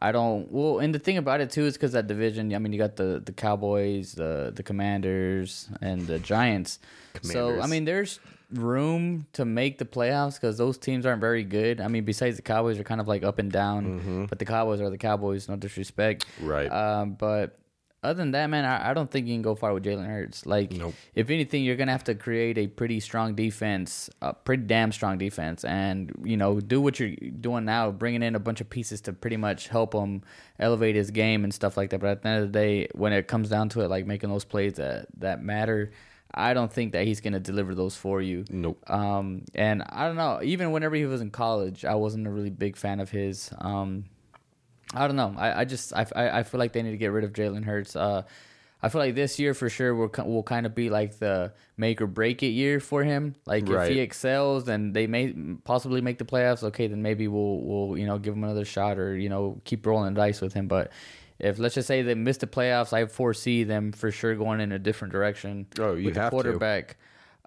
I 0.01 0.13
don't. 0.13 0.50
Well, 0.50 0.79
and 0.79 0.95
the 0.95 1.00
thing 1.00 1.17
about 1.17 1.41
it 1.41 1.51
too 1.51 1.65
is 1.65 1.74
because 1.74 1.91
that 1.91 2.07
division. 2.07 2.53
I 2.55 2.59
mean, 2.59 2.71
you 2.71 2.79
got 2.79 2.95
the 2.95 3.21
the 3.25 3.33
Cowboys, 3.33 4.13
the 4.13 4.53
the 4.55 4.63
Commanders, 4.63 5.67
and 5.81 6.07
the 6.07 6.19
Giants. 6.19 6.79
So 7.21 7.59
I 7.59 7.67
mean, 7.67 7.83
there's 7.83 8.21
room 8.51 9.25
to 9.33 9.45
make 9.45 9.77
the 9.77 9.85
playoffs 9.85 10.35
because 10.35 10.57
those 10.57 10.77
teams 10.77 11.05
aren't 11.05 11.21
very 11.21 11.43
good. 11.43 11.81
I 11.81 11.87
mean, 11.87 12.05
besides 12.05 12.35
the 12.35 12.41
Cowboys 12.41 12.79
are 12.79 12.83
kind 12.83 13.01
of 13.01 13.07
like 13.07 13.23
up 13.23 13.39
and 13.39 13.51
down, 13.51 14.27
but 14.29 14.39
the 14.39 14.45
Cowboys 14.45 14.81
are 14.81 14.89
the 14.89 14.97
Cowboys. 14.97 15.47
No 15.49 15.55
disrespect, 15.55 16.25
Right. 16.41 16.71
um, 16.71 17.13
but 17.13 17.57
other 18.03 18.17
than 18.17 18.31
that, 18.31 18.51
man, 18.51 18.65
I, 18.65 18.91
I 18.91 18.93
don't 18.93 19.09
think 19.09 19.25
you 19.25 19.33
can 19.33 19.41
go 19.41 19.55
far 19.55 19.73
with 19.73 19.83
Jalen 19.83 20.05
Hurts. 20.05 20.45
Like, 20.45 20.71
Nope. 20.71 20.93
if 21.15 21.31
anything, 21.31 21.63
you're 21.63 21.75
gonna 21.75 21.91
have 21.91 22.03
to 22.03 22.13
create 22.13 22.55
a 22.59 22.67
pretty 22.67 22.99
strong 22.99 23.33
defense, 23.33 24.11
a 24.21 24.31
pretty 24.31 24.61
damn 24.63 24.91
strong 24.91 25.17
defense, 25.17 25.65
and 25.65 26.11
you 26.23 26.37
know, 26.37 26.59
do 26.59 26.79
what 26.79 26.99
you're 26.99 27.15
doing 27.15 27.65
now, 27.65 27.89
bringing 27.89 28.21
in 28.21 28.35
a 28.35 28.39
bunch 28.39 28.61
of 28.61 28.69
pieces 28.69 29.01
to 29.01 29.13
pretty 29.13 29.37
much 29.37 29.69
help 29.69 29.93
him 29.95 30.21
elevate 30.59 30.95
his 30.95 31.09
game 31.09 31.43
and 31.43 31.51
stuff 31.51 31.77
like 31.77 31.89
that. 31.89 31.99
But 31.99 32.09
at 32.09 32.21
the 32.21 32.27
end 32.29 32.43
of 32.43 32.51
the 32.53 32.59
day, 32.59 32.87
when 32.93 33.11
it 33.11 33.27
comes 33.27 33.49
down 33.49 33.69
to 33.69 33.81
it, 33.81 33.89
like 33.89 34.05
making 34.05 34.29
those 34.29 34.45
plays 34.45 34.73
that 34.73 35.07
that 35.17 35.41
matter. 35.41 35.91
I 36.35 36.53
don't 36.53 36.71
think 36.71 36.91
that 36.91 37.07
he's 37.07 37.21
gonna 37.21 37.39
deliver 37.39 37.73
those 37.73 37.95
for 37.95 38.21
you. 38.21 38.43
Nope. 38.49 38.83
Um, 38.89 39.43
and 39.55 39.81
I 39.89 40.05
don't 40.05 40.17
know. 40.17 40.41
Even 40.43 40.71
whenever 40.71 40.95
he 40.95 41.05
was 41.05 41.21
in 41.21 41.31
college, 41.31 41.85
I 41.85 41.95
wasn't 41.95 42.27
a 42.27 42.29
really 42.29 42.49
big 42.49 42.75
fan 42.75 42.99
of 42.99 43.09
his. 43.09 43.49
Um, 43.57 44.05
I 44.93 45.07
don't 45.07 45.15
know. 45.15 45.33
I, 45.37 45.61
I 45.61 45.65
just 45.65 45.93
I, 45.93 46.05
I 46.15 46.39
I 46.39 46.43
feel 46.43 46.59
like 46.59 46.73
they 46.73 46.83
need 46.83 46.91
to 46.91 46.97
get 46.97 47.11
rid 47.11 47.23
of 47.23 47.33
Jalen 47.33 47.63
Hurts. 47.63 47.95
Uh, 47.95 48.23
I 48.85 48.89
feel 48.89 48.99
like 48.99 49.15
this 49.15 49.39
year 49.39 49.53
for 49.53 49.69
sure 49.69 49.95
will 49.95 50.11
will 50.25 50.43
kind 50.43 50.65
of 50.65 50.75
be 50.75 50.89
like 50.89 51.17
the 51.17 51.53
make 51.77 52.01
or 52.01 52.07
break 52.07 52.43
it 52.43 52.49
year 52.49 52.79
for 52.79 53.03
him. 53.03 53.35
Like 53.45 53.67
if 53.67 53.89
he 53.89 53.99
excels 53.99 54.67
and 54.67 54.93
they 54.93 55.07
may 55.07 55.33
possibly 55.63 56.01
make 56.01 56.17
the 56.19 56.25
playoffs, 56.25 56.61
okay, 56.63 56.87
then 56.87 57.01
maybe 57.01 57.27
we'll 57.27 57.61
we'll 57.61 57.97
you 57.97 58.05
know 58.05 58.19
give 58.19 58.35
him 58.35 58.43
another 58.43 58.65
shot 58.65 58.99
or 58.99 59.17
you 59.17 59.29
know 59.29 59.59
keep 59.63 59.85
rolling 59.85 60.13
the 60.13 60.19
dice 60.19 60.39
with 60.41 60.53
him. 60.53 60.67
But 60.67 60.91
if 61.39 61.59
let's 61.59 61.75
just 61.75 61.87
say 61.87 62.01
they 62.01 62.15
miss 62.15 62.37
the 62.37 62.47
playoffs, 62.47 62.93
I 62.93 63.05
foresee 63.05 63.63
them 63.63 63.91
for 63.91 64.11
sure 64.11 64.35
going 64.35 64.59
in 64.61 64.71
a 64.71 64.79
different 64.79 65.11
direction. 65.11 65.67
Oh, 65.79 65.93
you 65.93 66.05
with 66.05 66.13
the 66.15 66.21
have 66.21 66.29
to. 66.31 66.35
quarterback. 66.35 66.97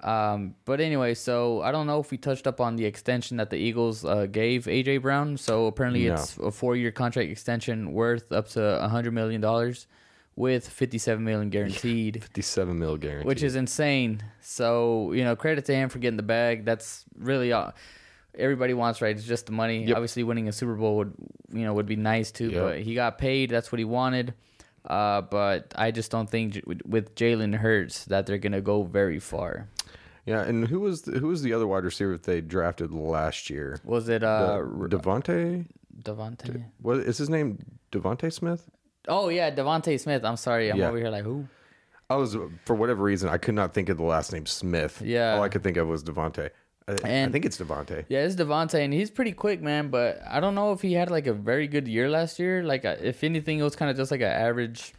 Um, 0.03 0.55
but 0.65 0.81
anyway, 0.81 1.15
so 1.15 1.61
I 1.63 1.73
don't 1.73 1.89
know 1.89 1.99
if 1.99 2.11
we 2.13 2.19
touched 2.19 2.47
up 2.47 2.61
on 2.61 2.77
the 2.77 2.85
extension 2.85 3.39
that 3.39 3.51
the 3.51 3.57
Eagles 3.57 4.05
uh, 4.05 4.27
gave 4.27 4.67
AJ 4.67 5.03
Brown. 5.03 5.37
So 5.37 5.67
apparently, 5.67 6.07
No. 6.07 6.15
it's 6.15 6.37
a 6.39 6.53
four-year 6.53 6.93
contract 6.93 7.31
extension 7.31 7.93
worth 7.93 8.31
up 8.31 8.47
to 8.51 8.63
a 8.63 8.87
hundred 8.89 9.13
million 9.13 9.41
dollars, 9.41 9.89
with 10.37 10.69
fifty-seven 10.69 11.25
million 11.25 11.51
guaranteed, 11.51 12.23
57 12.23 12.79
mil 12.79 12.97
guarantee. 12.97 13.27
which 13.27 13.43
is 13.43 13.57
insane. 13.57 14.23
So 14.41 15.11
you 15.13 15.25
know, 15.25 15.35
credit 15.35 15.65
to 15.65 15.75
him 15.75 15.89
for 15.89 15.99
getting 15.99 16.17
the 16.17 16.23
bag. 16.23 16.65
That's 16.65 17.05
really 17.19 17.51
all. 17.51 17.73
Everybody 18.37 18.75
wants, 18.75 19.01
right? 19.03 19.17
It's 19.17 19.27
just 19.27 19.47
the 19.47 19.53
money. 19.53 19.85
Yep. 19.85 19.97
Obviously, 19.97 20.23
winning 20.23 20.49
a 20.49 20.53
Super 20.53 20.75
Bowl 20.75 20.97
would 20.99 21.13
you 21.53 21.65
know 21.65 21.75
would 21.75 21.87
be 21.87 21.97
nice 21.97 22.31
too. 22.31 22.51
Yep. 22.51 22.63
But 22.63 22.81
he 22.81 22.95
got 22.95 23.19
paid. 23.19 23.51
That's 23.51 23.73
what 23.73 23.79
he 23.79 23.85
wanted. 23.85 24.35
Uh, 24.85 25.23
but 25.23 25.75
I 25.77 25.91
just 25.91 26.11
don't 26.11 26.31
think 26.31 26.63
with- 26.87 27.15
Jalen 27.15 27.55
Hurts 27.57 28.05
that 28.07 28.27
they're 28.27 28.39
gonna 28.39 28.61
go 28.61 28.83
very 28.85 29.19
far. 29.19 29.69
Yeah, 30.25 30.43
and 30.43 30.69
who 30.69 30.81
was 30.81 31.03
the, 31.03 31.19
who 31.19 31.29
was 31.29 31.43
the 31.43 31.53
other 31.55 31.67
wide 31.67 31.85
receiver 31.85 32.13
that 32.13 32.23
they 32.25 32.41
drafted 32.41 32.93
last 32.93 33.49
year? 33.51 33.81
Was 33.85 34.09
it 34.09 34.23
uh 34.23 34.59
Devonte. 34.63 35.67
Devontae? 36.03 36.65
What 36.81 36.99
is 36.99 37.19
his 37.19 37.29
name? 37.29 37.59
DeVonta 37.93 38.33
Smith? 38.33 38.71
Oh 39.09 39.31
yeah, 39.31 39.51
DeVonta 39.51 39.99
Smith. 39.99 40.25
I'm 40.25 40.37
sorry, 40.37 40.71
I'm 40.71 40.79
Yeah. 40.79 40.89
over 40.89 40.99
here 40.99 41.09
like 41.11 41.25
who? 41.25 41.49
I 42.11 42.17
was 42.17 42.37
for 42.65 42.75
whatever 42.77 43.03
reason 43.03 43.29
I 43.29 43.37
could 43.39 43.55
not 43.55 43.75
think 43.75 43.89
of 43.89 43.97
the 43.97 44.05
last 44.05 44.33
name 44.33 44.47
Smith. 44.47 45.03
Yeah. 45.05 45.35
all 45.35 45.43
I 45.43 45.49
could 45.49 45.63
think 45.63 45.77
of 45.77 45.89
was 45.89 46.05
Devontae. 46.05 46.51
I, 46.89 47.25
I 47.25 47.29
think 47.29 47.45
it's 47.45 47.59
Devontae. 47.59 48.05
Yeah, 48.09 48.21
it's 48.25 48.35
Devontae, 48.35 48.83
and 48.85 48.93
he's 48.93 49.11
pretty 49.11 49.33
quick, 49.33 49.61
man. 49.61 49.89
But 49.89 50.21
I 50.29 50.41
don't 50.41 50.55
know 50.55 50.73
if 50.73 50.81
he 50.83 50.95
had 50.95 51.11
like 51.11 51.27
a 51.27 51.33
very 51.35 51.69
good 51.69 51.87
year 51.87 52.09
last 52.09 52.39
year. 52.39 52.63
Like, 52.65 52.85
uh, 52.85 52.97
if 53.03 53.23
anything, 53.23 53.59
it 53.59 53.63
was 53.63 53.77
kind 53.77 53.91
of 53.91 53.97
just 53.97 54.11
like 54.11 54.21
an 54.21 54.33
average, 54.33 54.95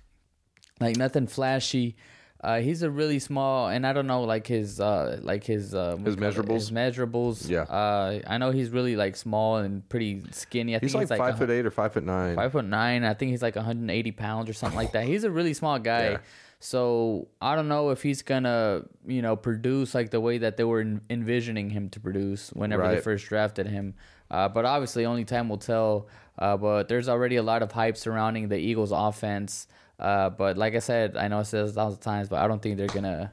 like 0.79 0.98
nothing 0.98 1.27
flashy. 1.27 1.96
Uh, 2.41 2.62
he's 2.62 2.84
a 2.84 2.89
really 2.89 3.19
small, 3.19 3.67
and 3.67 3.86
I 3.86 3.91
don't 3.91 4.08
know, 4.08 4.22
like 4.24 4.48
his, 4.48 4.79
uh, 4.79 5.19
like 5.22 5.43
his, 5.43 5.75
uh, 5.75 5.98
His 5.98 6.15
do 6.15 6.22
you 6.25 6.31
call 6.31 6.41
it? 6.41 6.48
measurables? 6.48 6.53
His 6.53 6.72
measurables. 6.72 7.50
Yeah. 7.50 7.63
Uh, 7.63 8.22
I 8.25 8.38
know 8.38 8.51
he's 8.51 8.69
really 8.69 8.96
like 8.96 9.17
small 9.17 9.58
and 9.58 9.88
pretty 9.89 10.24
skinny. 10.31 10.74
I 10.74 10.79
He's 10.79 10.93
think 10.93 10.93
like, 10.93 11.01
he's 11.03 11.10
like 11.10 11.19
five 11.19 11.38
foot 11.38 11.50
eight 11.50 11.65
or 11.65 11.72
five 11.72 11.91
foot 11.91 12.05
nine. 12.05 12.38
five 12.38 12.53
foot 12.53 12.63
nine. 12.63 13.03
I 13.03 13.13
think 13.13 13.31
he's 13.31 13.41
like 13.41 13.58
180 13.58 14.12
pounds 14.13 14.50
or 14.50 14.53
something 14.53 14.77
like 14.77 14.93
that. 14.93 15.03
He's 15.03 15.25
a 15.25 15.29
really 15.31 15.53
small 15.53 15.79
guy. 15.79 16.12
Yeah. 16.12 16.17
So 16.60 17.30
I 17.42 17.56
don't 17.56 17.70
know 17.70 17.89
if 17.92 18.04
he's 18.04 18.22
gonna, 18.22 18.84
you 19.08 19.22
know, 19.22 19.36
produce 19.36 19.96
like 19.96 20.10
the 20.12 20.20
way 20.20 20.39
that 20.39 20.58
they 20.58 20.63
were 20.66 20.82
en- 20.82 21.01
envisioning 21.10 21.70
him 21.70 21.89
to 21.92 22.00
produce 22.00 22.50
whenever 22.51 22.88
they 22.88 23.00
first 23.00 23.25
drafted 23.28 23.68
him. 23.68 23.94
Uh, 24.30 24.50
but 24.50 24.66
obviously, 24.66 25.06
only 25.06 25.24
time 25.25 25.48
will 25.50 25.58
tell. 25.58 26.08
Uh, 26.38 26.58
but 26.58 26.88
there's 26.89 27.08
already 27.10 27.38
a 27.38 27.44
lot 27.44 27.62
of 27.63 27.72
hype 27.72 27.96
surrounding 27.98 28.50
the 28.50 28.58
Eagles' 28.58 28.92
offense. 28.92 29.68
Uh, 30.00 30.30
but 30.30 30.58
like 30.58 30.75
I 30.75 30.80
said, 30.80 31.16
I 31.18 31.28
know 31.30 31.39
I 31.39 31.44
said 31.44 31.63
this 31.66 31.72
a 31.72 31.75
thousand 31.75 32.00
times, 32.01 32.30
but 32.30 32.39
I 32.39 32.48
don't 32.48 32.62
think 32.62 32.78
they're 32.78 32.88
gonna 32.88 33.32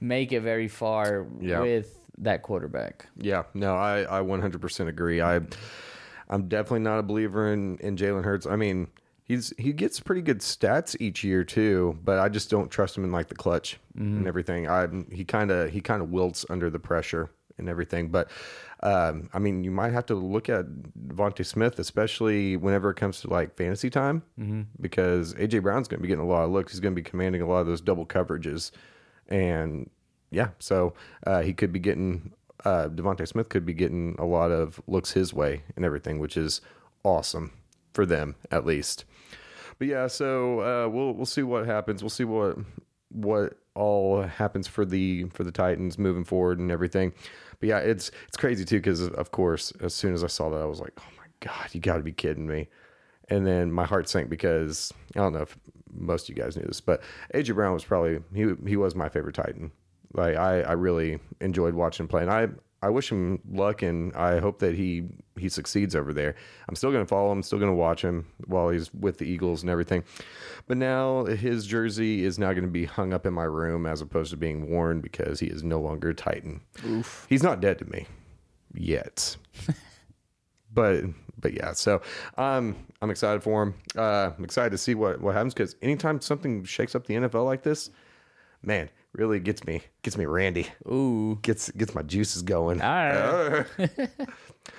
make 0.00 0.32
it 0.32 0.40
very 0.40 0.68
far 0.68 1.26
Yeah. 1.40 1.60
with 1.60 1.98
that 2.18 2.42
quarterback. 2.42 3.06
Yeah, 3.16 3.44
no, 3.54 3.74
I, 3.76 4.02
I 4.02 4.22
100% 4.22 4.88
agree. 4.88 5.20
I, 5.20 5.40
I'm 6.28 6.48
definitely 6.48 6.80
not 6.80 6.98
a 6.98 7.02
believer 7.02 7.52
in, 7.52 7.78
in 7.78 7.96
Jalen 7.96 8.24
Hurts. 8.24 8.46
I 8.46 8.56
mean, 8.56 8.88
he's 9.26 9.52
he 9.58 9.72
gets 9.72 10.00
pretty 10.00 10.22
good 10.22 10.40
stats 10.40 10.96
each 11.00 11.22
year 11.22 11.44
too, 11.44 11.98
but 12.02 12.18
I 12.18 12.28
just 12.28 12.50
don't 12.50 12.70
trust 12.70 12.96
him 12.96 13.04
in 13.04 13.12
like 13.12 13.28
the 13.28 13.34
clutch 13.34 13.78
and 13.96 14.26
everything. 14.26 14.68
I 14.68 14.88
he 15.12 15.24
kind 15.24 15.50
of 15.50 15.70
he 15.70 15.80
kind 15.80 16.02
of 16.02 16.10
wilts 16.10 16.46
under 16.48 16.70
the 16.70 16.78
pressure 16.78 17.30
and 17.58 17.68
everything. 17.68 18.08
But 18.08 18.30
um, 18.82 19.30
I 19.32 19.38
mean, 19.38 19.64
you 19.64 19.70
might 19.70 19.92
have 19.92 20.06
to 20.06 20.14
look 20.14 20.48
at 20.48 20.66
DeVonta 21.08 21.44
Smith, 21.44 21.78
especially 21.78 22.56
whenever 22.56 22.90
it 22.90 22.96
comes 22.96 23.20
to 23.22 23.30
like 23.30 23.56
fantasy 23.56 23.88
time, 23.90 24.22
because 24.80 25.34
AJ 25.34 25.62
Brown's 25.62 25.88
going 25.88 25.98
to 25.98 26.02
be 26.02 26.08
getting 26.08 26.24
a 26.24 26.28
lot 26.28 26.44
of 26.44 26.50
looks. 26.50 26.72
He's 26.72 26.80
going 26.80 26.94
to 26.94 27.00
be 27.00 27.08
commanding 27.08 27.42
a 27.42 27.46
lot 27.46 27.60
of 27.60 27.66
those 27.66 27.80
double 27.80 28.06
coverages, 28.06 28.70
and 29.28 29.88
yeah, 30.30 30.48
so 30.58 30.92
uh, 31.26 31.40
he 31.42 31.52
could 31.52 31.72
be 31.72 31.78
getting 31.78 32.32
uh, 32.64 32.88
DeVonta 32.88 33.26
Smith 33.26 33.48
could 33.48 33.64
be 33.64 33.74
getting 33.74 34.16
a 34.18 34.26
lot 34.26 34.50
of 34.50 34.80
looks 34.86 35.12
his 35.12 35.32
way 35.32 35.62
and 35.76 35.84
everything, 35.84 36.18
which 36.18 36.36
is 36.36 36.60
awesome 37.04 37.52
for 37.92 38.04
them 38.04 38.34
at 38.50 38.66
least. 38.66 39.04
But 39.78 39.88
yeah, 39.88 40.06
so 40.06 40.60
uh, 40.60 40.88
we'll 40.88 41.12
we'll 41.12 41.26
see 41.26 41.42
what 41.42 41.66
happens. 41.66 42.02
We'll 42.02 42.10
see 42.10 42.24
what 42.24 42.56
what 43.10 43.58
all 43.74 44.22
happens 44.22 44.66
for 44.66 44.84
the 44.84 45.24
for 45.32 45.44
the 45.44 45.52
Titans 45.52 45.98
moving 45.98 46.24
forward 46.24 46.58
and 46.58 46.70
everything. 46.70 47.12
But 47.60 47.68
yeah, 47.68 47.78
it's 47.78 48.10
it's 48.28 48.36
crazy 48.36 48.64
too 48.64 48.78
because 48.78 49.06
of 49.06 49.30
course 49.30 49.72
as 49.80 49.94
soon 49.94 50.14
as 50.14 50.24
I 50.24 50.28
saw 50.28 50.50
that 50.50 50.60
I 50.60 50.64
was 50.66 50.80
like, 50.80 50.92
oh 50.98 51.10
my 51.16 51.26
god, 51.40 51.70
you 51.72 51.80
got 51.80 51.96
to 51.96 52.02
be 52.02 52.12
kidding 52.12 52.46
me. 52.46 52.68
And 53.28 53.46
then 53.46 53.72
my 53.72 53.84
heart 53.84 54.08
sank 54.08 54.30
because 54.30 54.92
I 55.14 55.18
don't 55.18 55.32
know 55.32 55.42
if 55.42 55.58
most 55.92 56.28
of 56.28 56.36
you 56.36 56.42
guys 56.42 56.56
knew 56.56 56.64
this, 56.64 56.80
but 56.80 57.02
AJ 57.34 57.54
Brown 57.54 57.72
was 57.72 57.84
probably 57.84 58.20
he 58.34 58.52
he 58.66 58.76
was 58.76 58.94
my 58.94 59.08
favorite 59.08 59.34
Titan. 59.34 59.72
Like 60.12 60.36
I, 60.36 60.62
I 60.62 60.72
really 60.72 61.18
enjoyed 61.40 61.74
watching 61.74 62.04
him 62.04 62.08
play, 62.08 62.22
and 62.22 62.30
I, 62.30 62.48
I 62.82 62.90
wish 62.90 63.10
him 63.10 63.40
luck, 63.50 63.82
and 63.82 64.14
I 64.14 64.38
hope 64.38 64.58
that 64.60 64.74
he 64.74 65.04
he 65.38 65.48
succeeds 65.48 65.96
over 65.96 66.12
there. 66.12 66.34
I'm 66.68 66.76
still 66.76 66.90
going 66.90 67.04
to 67.04 67.08
follow 67.08 67.32
him, 67.32 67.42
still 67.42 67.58
going 67.58 67.70
to 67.70 67.76
watch 67.76 68.02
him 68.02 68.26
while 68.46 68.68
he's 68.68 68.92
with 68.94 69.18
the 69.18 69.24
Eagles 69.24 69.62
and 69.62 69.70
everything. 69.70 70.04
But 70.66 70.76
now 70.76 71.24
his 71.24 71.66
jersey 71.66 72.24
is 72.24 72.38
now 72.38 72.52
going 72.52 72.64
to 72.64 72.70
be 72.70 72.84
hung 72.84 73.12
up 73.12 73.26
in 73.26 73.34
my 73.34 73.44
room 73.44 73.86
as 73.86 74.00
opposed 74.00 74.30
to 74.30 74.36
being 74.36 74.70
worn 74.70 75.00
because 75.00 75.40
he 75.40 75.46
is 75.46 75.62
no 75.62 75.80
longer 75.80 76.10
a 76.10 76.14
Titan. 76.14 76.60
Oof. 76.86 77.26
He's 77.28 77.42
not 77.42 77.60
dead 77.60 77.78
to 77.78 77.84
me 77.86 78.06
yet. 78.74 79.36
but 80.72 81.04
but 81.38 81.54
yeah, 81.54 81.72
so 81.72 82.02
um, 82.38 82.76
I'm 83.02 83.10
excited 83.10 83.42
for 83.42 83.62
him. 83.62 83.74
Uh, 83.96 84.30
I'm 84.36 84.44
excited 84.44 84.70
to 84.70 84.78
see 84.78 84.94
what 84.94 85.20
what 85.20 85.34
happens 85.34 85.54
because 85.54 85.76
anytime 85.82 86.20
something 86.20 86.64
shakes 86.64 86.94
up 86.94 87.06
the 87.06 87.14
NFL 87.14 87.44
like 87.44 87.62
this, 87.62 87.90
man, 88.62 88.90
really 89.12 89.40
gets 89.40 89.64
me 89.64 89.82
gets 90.02 90.16
me 90.16 90.26
randy. 90.26 90.68
Ooh. 90.86 91.38
Gets 91.42 91.70
gets 91.72 91.94
my 91.94 92.02
juices 92.02 92.42
going. 92.42 92.80
All 92.80 92.88
right. 92.88 93.66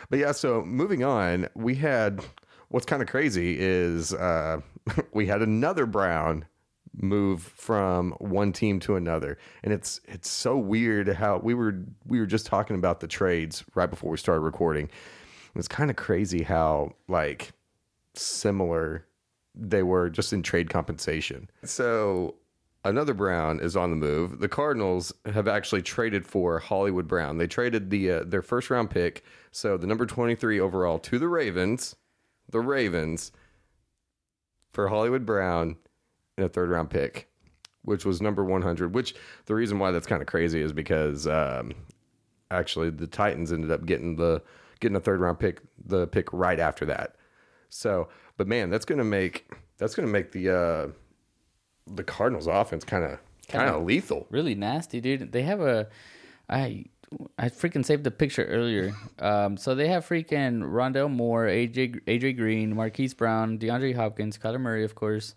but 0.10 0.20
yeah, 0.20 0.32
so 0.32 0.62
moving 0.64 1.04
on, 1.04 1.48
we 1.56 1.76
had 1.76 2.22
what's 2.70 2.86
kind 2.86 3.02
of 3.02 3.08
crazy 3.08 3.58
is 3.60 4.14
uh, 4.14 4.62
we 5.14 5.28
had 5.28 5.42
another 5.42 5.86
Brown 5.86 6.46
move 7.00 7.44
from 7.44 8.12
one 8.20 8.52
team 8.52 8.80
to 8.82 8.96
another, 8.96 9.38
and 9.64 9.74
it's 9.74 10.02
it's 10.06 10.30
so 10.30 10.58
weird 10.58 11.08
how 11.10 11.38
we 11.38 11.54
were 11.54 11.80
we 12.06 12.20
were 12.20 12.26
just 12.26 12.46
talking 12.46 12.76
about 12.76 13.00
the 13.00 13.08
trades 13.08 13.64
right 13.76 13.90
before 13.90 14.12
we 14.12 14.18
started 14.18 14.42
recording. 14.42 14.90
It's 15.56 15.68
kind 15.68 15.90
of 15.90 15.96
crazy 15.96 16.44
how 16.44 16.94
like 17.08 17.52
similar 18.14 19.06
they 19.56 19.82
were 19.82 20.10
just 20.10 20.34
in 20.34 20.44
trade 20.44 20.70
compensation. 20.70 21.50
So 21.64 22.36
another 22.88 23.14
Brown 23.14 23.60
is 23.60 23.76
on 23.76 23.90
the 23.90 23.96
move. 23.96 24.40
The 24.40 24.48
Cardinals 24.48 25.14
have 25.26 25.48
actually 25.48 25.82
traded 25.82 26.26
for 26.26 26.60
Hollywood 26.60 27.08
Brown. 27.08 27.38
They 27.38 27.48
traded 27.48 27.90
the 27.90 28.12
uh, 28.12 28.24
their 28.26 28.42
first 28.42 28.70
round 28.70 28.90
pick, 28.90 29.24
so 29.52 29.78
the 29.78 29.88
number 29.88 30.06
23 30.06 30.60
overall 30.60 31.00
to 31.00 31.20
the 31.20 31.28
Ravens, 31.28 31.96
the 32.50 32.62
Ravens 32.62 33.32
for 34.72 34.88
Hollywood 34.88 35.26
Brown 35.26 35.78
and 36.38 36.46
a 36.46 36.50
third 36.50 36.70
round 36.70 36.90
pick, 36.90 37.28
which 37.84 38.06
was 38.06 38.22
number 38.22 38.44
100, 38.44 38.94
which 38.94 39.16
the 39.46 39.56
reason 39.56 39.80
why 39.80 39.92
that's 39.92 40.08
kind 40.08 40.22
of 40.22 40.28
crazy 40.28 40.62
is 40.62 40.74
because 40.74 41.28
um, 41.28 41.74
actually 42.52 42.90
the 42.90 43.08
Titans 43.08 43.52
ended 43.52 43.72
up 43.72 43.86
getting 43.86 44.16
the 44.16 44.42
getting 44.80 44.96
a 44.96 45.02
third 45.02 45.20
round 45.20 45.40
pick 45.40 45.62
the 45.86 46.08
pick 46.08 46.32
right 46.32 46.60
after 46.60 46.86
that. 46.86 47.16
So, 47.70 48.10
but 48.38 48.48
man, 48.48 48.70
that's 48.70 48.86
going 48.86 49.00
to 49.00 49.04
make 49.04 49.52
that's 49.78 49.96
going 49.96 50.08
to 50.08 50.12
make 50.12 50.32
the 50.32 50.50
uh 50.50 50.88
the 51.96 52.04
Cardinals 52.04 52.48
offense 52.48 52.84
kind 52.84 53.04
of 53.04 53.20
kind 53.48 53.70
of 53.70 53.84
lethal. 53.84 54.28
really 54.30 54.56
nasty, 54.56 55.02
dude. 55.02 55.32
They 55.32 55.44
have 55.44 55.62
a, 55.62 55.88
I, 56.50 56.86
I 57.38 57.50
freaking 57.50 57.86
saved 57.86 58.04
the 58.04 58.12
picture 58.12 58.44
earlier. 58.46 58.94
Um, 59.20 59.58
so 59.58 59.76
they 59.76 59.88
have 59.88 60.06
freaking 60.08 60.62
Rondale 60.62 61.10
Moore, 61.10 61.46
AJ 61.46 62.04
AJ 62.06 62.38
Green, 62.38 62.76
Marquise 62.76 63.14
Brown, 63.14 63.58
DeAndre 63.58 63.96
Hopkins, 63.96 64.38
Kyler 64.38 64.60
Murray, 64.60 64.84
of 64.84 64.96
course, 64.96 65.36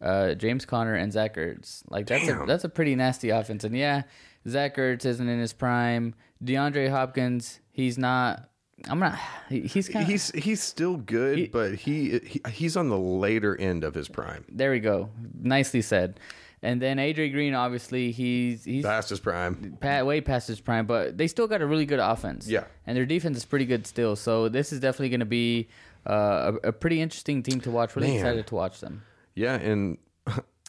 uh, 0.00 0.34
James 0.34 0.64
Conner, 0.64 0.94
and 0.94 1.12
Zach 1.12 1.36
Ertz. 1.36 1.82
Like 1.90 2.06
that's 2.06 2.28
a 2.28 2.44
that's 2.46 2.64
a 2.64 2.68
pretty 2.68 2.94
nasty 2.94 3.30
offense. 3.30 3.64
And 3.64 3.76
yeah, 3.76 4.02
Zach 4.48 4.76
Ertz 4.76 5.04
isn't 5.04 5.28
in 5.28 5.38
his 5.38 5.52
prime. 5.52 6.14
DeAndre 6.42 6.90
Hopkins, 6.90 7.60
he's 7.70 7.98
not. 7.98 8.49
I'm 8.88 8.98
not. 8.98 9.18
he- 9.48 9.60
He's 9.62 9.88
kind 9.88 10.04
of. 10.04 10.08
He's 10.10 10.30
he's 10.32 10.62
still 10.62 10.96
good, 10.96 11.50
but 11.52 11.74
he, 11.74 12.18
he 12.20 12.40
he's 12.50 12.76
on 12.76 12.88
the 12.88 12.98
later 12.98 13.56
end 13.56 13.84
of 13.84 13.94
his 13.94 14.08
prime. 14.08 14.44
There 14.48 14.70
we 14.70 14.80
go. 14.80 15.10
Nicely 15.40 15.82
said. 15.82 16.18
And 16.62 16.80
then 16.82 16.98
AJ 16.98 17.32
Green, 17.32 17.54
obviously, 17.54 18.10
he's 18.12 18.64
he's 18.64 18.84
Past 18.84 19.08
his 19.08 19.18
prime. 19.20 19.78
pa- 19.80 20.02
way 20.02 20.20
past 20.20 20.46
his 20.46 20.60
prime, 20.60 20.84
but 20.86 21.16
they 21.16 21.26
still 21.26 21.46
got 21.48 21.62
a 21.62 21.66
really 21.66 21.86
good 21.86 22.00
offense. 22.00 22.46
Yeah. 22.48 22.64
and 22.86 22.96
their 22.96 23.06
defense 23.06 23.38
is 23.38 23.44
pretty 23.46 23.64
good 23.64 23.86
still. 23.86 24.14
So 24.14 24.48
this 24.50 24.70
is 24.72 24.78
definitely 24.80 25.08
going 25.08 25.20
to 25.20 25.26
be 25.26 25.68
uh, 26.06 26.52
a, 26.64 26.68
a 26.68 26.72
pretty 26.72 27.00
interesting 27.00 27.42
team 27.42 27.60
to 27.62 27.70
watch. 27.70 27.96
Really 27.96 28.08
Man. 28.08 28.16
excited 28.18 28.46
to 28.48 28.54
watch 28.54 28.80
them. 28.80 29.02
Yeah, 29.34 29.54
and, 29.54 29.96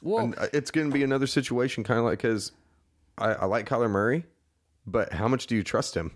Well, 0.01 0.25
and 0.25 0.35
it's 0.53 0.71
going 0.71 0.89
to 0.89 0.93
be 0.93 1.03
another 1.03 1.27
situation, 1.27 1.83
kind 1.83 1.99
of 1.99 2.05
like 2.05 2.19
because 2.21 2.53
I, 3.17 3.33
I 3.33 3.45
like 3.45 3.67
Kyler 3.67 3.89
Murray, 3.89 4.23
but 4.87 5.11
how 5.11 5.27
much 5.27 5.45
do 5.47 5.55
you 5.57 5.63
trust 5.63 5.93
him? 5.95 6.11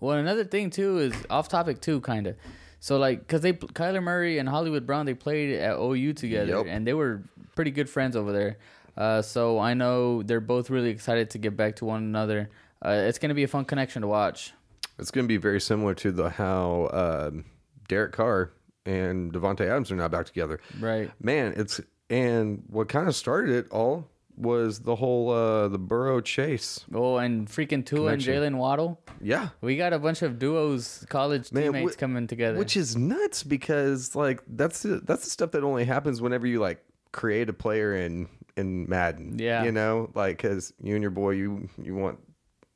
Well, 0.00 0.16
another 0.18 0.44
thing 0.44 0.70
too 0.70 0.98
is 0.98 1.14
off 1.30 1.48
topic 1.48 1.80
too, 1.80 2.00
kind 2.00 2.26
of. 2.26 2.36
So 2.80 2.98
like, 2.98 3.20
because 3.20 3.40
they 3.40 3.52
Kyler 3.54 4.02
Murray 4.02 4.38
and 4.38 4.48
Hollywood 4.48 4.86
Brown, 4.86 5.06
they 5.06 5.14
played 5.14 5.58
at 5.58 5.76
OU 5.78 6.12
together, 6.14 6.56
Yep. 6.58 6.66
and 6.68 6.86
they 6.86 6.92
were 6.94 7.22
pretty 7.54 7.70
good 7.70 7.88
friends 7.88 8.14
over 8.16 8.32
there. 8.32 8.58
Uh, 8.96 9.22
so 9.22 9.58
I 9.58 9.74
know 9.74 10.22
they're 10.22 10.40
both 10.40 10.70
really 10.70 10.90
excited 10.90 11.30
to 11.30 11.38
get 11.38 11.56
back 11.56 11.76
to 11.76 11.84
one 11.84 12.02
another. 12.02 12.50
Uh, 12.84 12.90
it's 13.08 13.18
going 13.18 13.30
to 13.30 13.34
be 13.34 13.42
a 13.42 13.48
fun 13.48 13.64
connection 13.64 14.02
to 14.02 14.08
watch. 14.08 14.52
It's 14.98 15.10
going 15.10 15.24
to 15.24 15.28
be 15.28 15.36
very 15.38 15.60
similar 15.60 15.94
to 15.94 16.12
the 16.12 16.30
how 16.30 16.88
um, 16.92 17.44
Derek 17.88 18.12
Carr 18.12 18.52
and 18.86 19.32
Davante 19.32 19.62
Adams 19.62 19.90
are 19.90 19.96
now 19.96 20.08
back 20.08 20.26
together. 20.26 20.60
Right. 20.80 21.10
Man, 21.20 21.54
it's 21.56 21.80
and 22.08 22.62
what 22.68 22.88
kind 22.88 23.08
of 23.08 23.16
started 23.16 23.50
it 23.54 23.70
all 23.70 24.08
was 24.36 24.80
the 24.80 24.96
whole 24.96 25.30
uh 25.30 25.68
the 25.68 25.78
Burrow 25.78 26.20
Chase. 26.20 26.84
Oh, 26.92 27.16
and 27.16 27.48
freaking 27.48 27.84
Tua 27.84 28.12
and 28.12 28.22
Jaylen 28.22 28.56
Waddle. 28.56 29.00
Yeah. 29.20 29.48
We 29.60 29.76
got 29.76 29.92
a 29.92 29.98
bunch 29.98 30.22
of 30.22 30.38
duos, 30.38 31.06
college 31.08 31.52
Man, 31.52 31.72
teammates 31.72 31.94
wh- 31.94 31.98
coming 31.98 32.26
together. 32.26 32.58
Which 32.58 32.76
is 32.76 32.96
nuts 32.96 33.42
because 33.42 34.14
like 34.14 34.42
that's 34.46 34.82
the, 34.82 35.00
that's 35.00 35.24
the 35.24 35.30
stuff 35.30 35.52
that 35.52 35.64
only 35.64 35.84
happens 35.84 36.20
whenever 36.20 36.46
you 36.46 36.60
like 36.60 36.84
create 37.12 37.48
a 37.48 37.52
player 37.52 37.94
in 37.94 38.28
in 38.56 38.88
Madden. 38.88 39.38
Yeah. 39.38 39.64
you 39.64 39.72
know, 39.72 40.10
like 40.14 40.36
because 40.38 40.72
you 40.82 40.94
and 40.94 41.02
your 41.02 41.10
boy 41.10 41.30
you 41.30 41.68
you 41.82 41.94
want 41.94 42.18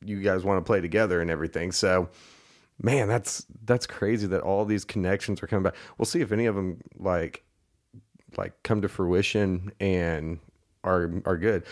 you 0.04 0.20
guys 0.22 0.44
want 0.44 0.58
to 0.58 0.66
play 0.66 0.80
together 0.80 1.20
and 1.20 1.30
everything. 1.30 1.72
So, 1.72 2.08
man, 2.82 3.08
that's 3.08 3.44
that's 3.64 3.86
crazy 3.86 4.26
that 4.28 4.40
all 4.40 4.64
these 4.64 4.84
connections 4.84 5.42
are 5.42 5.46
coming 5.46 5.64
back. 5.64 5.74
We'll 5.98 6.06
see 6.06 6.20
if 6.20 6.32
any 6.32 6.46
of 6.46 6.54
them 6.54 6.80
like 6.98 7.44
like 8.36 8.62
come 8.62 8.80
to 8.82 8.88
fruition 8.88 9.72
and 9.80 10.38
are 10.84 11.10
are 11.25 11.37
good. 11.37 11.64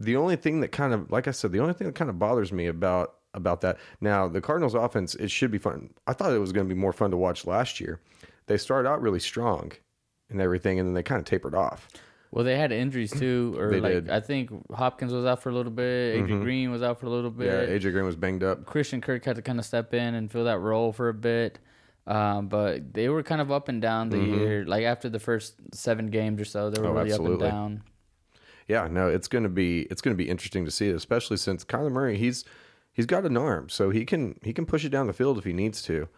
The 0.00 0.16
only 0.16 0.36
thing 0.36 0.60
that 0.60 0.68
kind 0.68 0.92
of 0.92 1.10
like 1.10 1.28
I 1.28 1.30
said, 1.32 1.52
the 1.52 1.60
only 1.60 1.74
thing 1.74 1.86
that 1.86 1.94
kind 1.94 2.10
of 2.10 2.18
bothers 2.18 2.52
me 2.52 2.66
about 2.66 3.14
about 3.34 3.60
that 3.62 3.78
now 4.00 4.28
the 4.28 4.40
Cardinals 4.42 4.74
offense 4.74 5.14
it 5.14 5.30
should 5.30 5.50
be 5.50 5.58
fun. 5.58 5.90
I 6.06 6.12
thought 6.12 6.32
it 6.32 6.38
was 6.38 6.52
going 6.52 6.68
to 6.68 6.74
be 6.74 6.78
more 6.78 6.92
fun 6.92 7.10
to 7.12 7.16
watch 7.16 7.46
last 7.46 7.80
year. 7.80 8.00
They 8.46 8.58
started 8.58 8.88
out 8.88 9.00
really 9.00 9.20
strong 9.20 9.72
and 10.28 10.40
everything, 10.40 10.78
and 10.78 10.88
then 10.88 10.94
they 10.94 11.02
kind 11.02 11.18
of 11.18 11.24
tapered 11.24 11.54
off. 11.54 11.88
well, 12.30 12.44
they 12.44 12.56
had 12.56 12.72
injuries 12.72 13.10
too, 13.12 13.54
or 13.58 13.70
They 13.70 13.80
like 13.80 13.92
did. 13.92 14.04
Mm-hmm. 14.04 14.12
I 14.14 14.20
think 14.20 14.50
Hopkins 14.74 15.12
was 15.12 15.24
out 15.24 15.42
for 15.42 15.50
a 15.50 15.54
little 15.54 15.72
bit. 15.72 16.16
Adrian 16.16 16.40
Green 16.42 16.70
was 16.70 16.82
out 16.82 16.98
for 17.00 17.06
a 17.06 17.10
little 17.10 17.30
bit. 17.30 17.46
Yeah, 17.46 17.74
AJ 17.78 17.92
Green 17.92 18.04
was 18.04 18.16
banged 18.16 18.42
up. 18.42 18.64
Christian 18.66 19.00
Kirk 19.00 19.24
had 19.24 19.36
to 19.36 19.42
kind 19.42 19.58
of 19.58 19.64
step 19.64 19.94
in 19.94 20.14
and 20.14 20.30
fill 20.30 20.44
that 20.44 20.58
role 20.58 20.92
for 20.92 21.08
a 21.08 21.14
bit. 21.14 21.58
Um, 22.06 22.48
but 22.48 22.92
they 22.94 23.08
were 23.08 23.22
kind 23.22 23.40
of 23.40 23.52
up 23.52 23.68
and 23.68 23.80
down 23.80 24.08
the 24.08 24.18
year. 24.18 24.64
Like 24.66 24.82
after 24.84 25.08
the 25.08 25.20
first 25.20 25.54
seven 25.72 26.08
games 26.08 26.40
or 26.40 26.44
so, 26.44 26.68
they 26.68 26.80
were 26.82 26.88
Mm-hmm. 26.88 26.96
Oh, 26.96 27.00
really 27.00 27.10
absolutely. 27.12 27.46
up 27.46 27.52
and 27.54 27.76
down. 27.78 27.82
Yeah, 28.68 28.88
no, 28.88 29.08
it's 29.08 29.28
gonna 29.28 29.48
be 29.48 29.82
it's 29.90 30.00
gonna 30.00 30.16
be 30.16 30.28
interesting 30.28 30.64
to 30.64 30.70
see, 30.70 30.90
especially 30.90 31.36
since 31.36 31.64
Kyler 31.64 31.90
Murray 31.92 32.16
he's 32.16 32.44
he's 32.92 33.06
got 33.06 33.24
an 33.24 33.36
arm, 33.36 33.68
so 33.68 33.90
he 33.90 34.04
can 34.04 34.38
he 34.42 34.52
can 34.52 34.66
push 34.66 34.84
it 34.84 34.90
down 34.90 35.06
the 35.06 35.12
field 35.12 35.38
if 35.38 35.44
he 35.44 35.52
needs 35.52 35.82
to, 35.82 36.08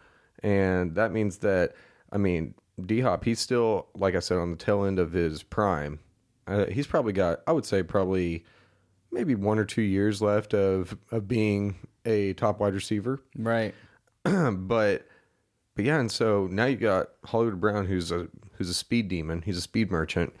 and 0.43 0.95
that 0.95 1.11
means 1.11 1.39
that 1.39 1.73
I 2.11 2.17
mean 2.17 2.53
D 2.85 3.01
Hop 3.01 3.23
he's 3.23 3.39
still 3.39 3.87
like 3.95 4.15
I 4.15 4.19
said 4.19 4.37
on 4.37 4.51
the 4.51 4.57
tail 4.57 4.83
end 4.83 4.99
of 4.99 5.11
his 5.11 5.43
prime. 5.43 5.99
Uh, 6.47 6.65
he's 6.65 6.87
probably 6.87 7.13
got 7.13 7.39
I 7.47 7.51
would 7.51 7.65
say 7.65 7.81
probably 7.83 8.45
maybe 9.11 9.33
one 9.33 9.57
or 9.57 9.65
two 9.65 9.81
years 9.81 10.21
left 10.21 10.53
of 10.53 10.97
of 11.11 11.27
being 11.27 11.75
a 12.05 12.33
top 12.33 12.59
wide 12.59 12.73
receiver, 12.73 13.21
Right. 13.37 13.73
but 14.23 15.07
but 15.75 15.85
yeah, 15.85 15.99
and 15.99 16.11
so 16.11 16.47
now 16.51 16.65
you 16.65 16.77
got 16.77 17.09
Hollywood 17.25 17.59
Brown, 17.59 17.85
who's 17.85 18.11
a 18.11 18.27
who's 18.53 18.69
a 18.69 18.73
speed 18.73 19.07
demon. 19.07 19.41
He's 19.41 19.57
a 19.57 19.61
speed 19.61 19.91
merchant, 19.91 20.33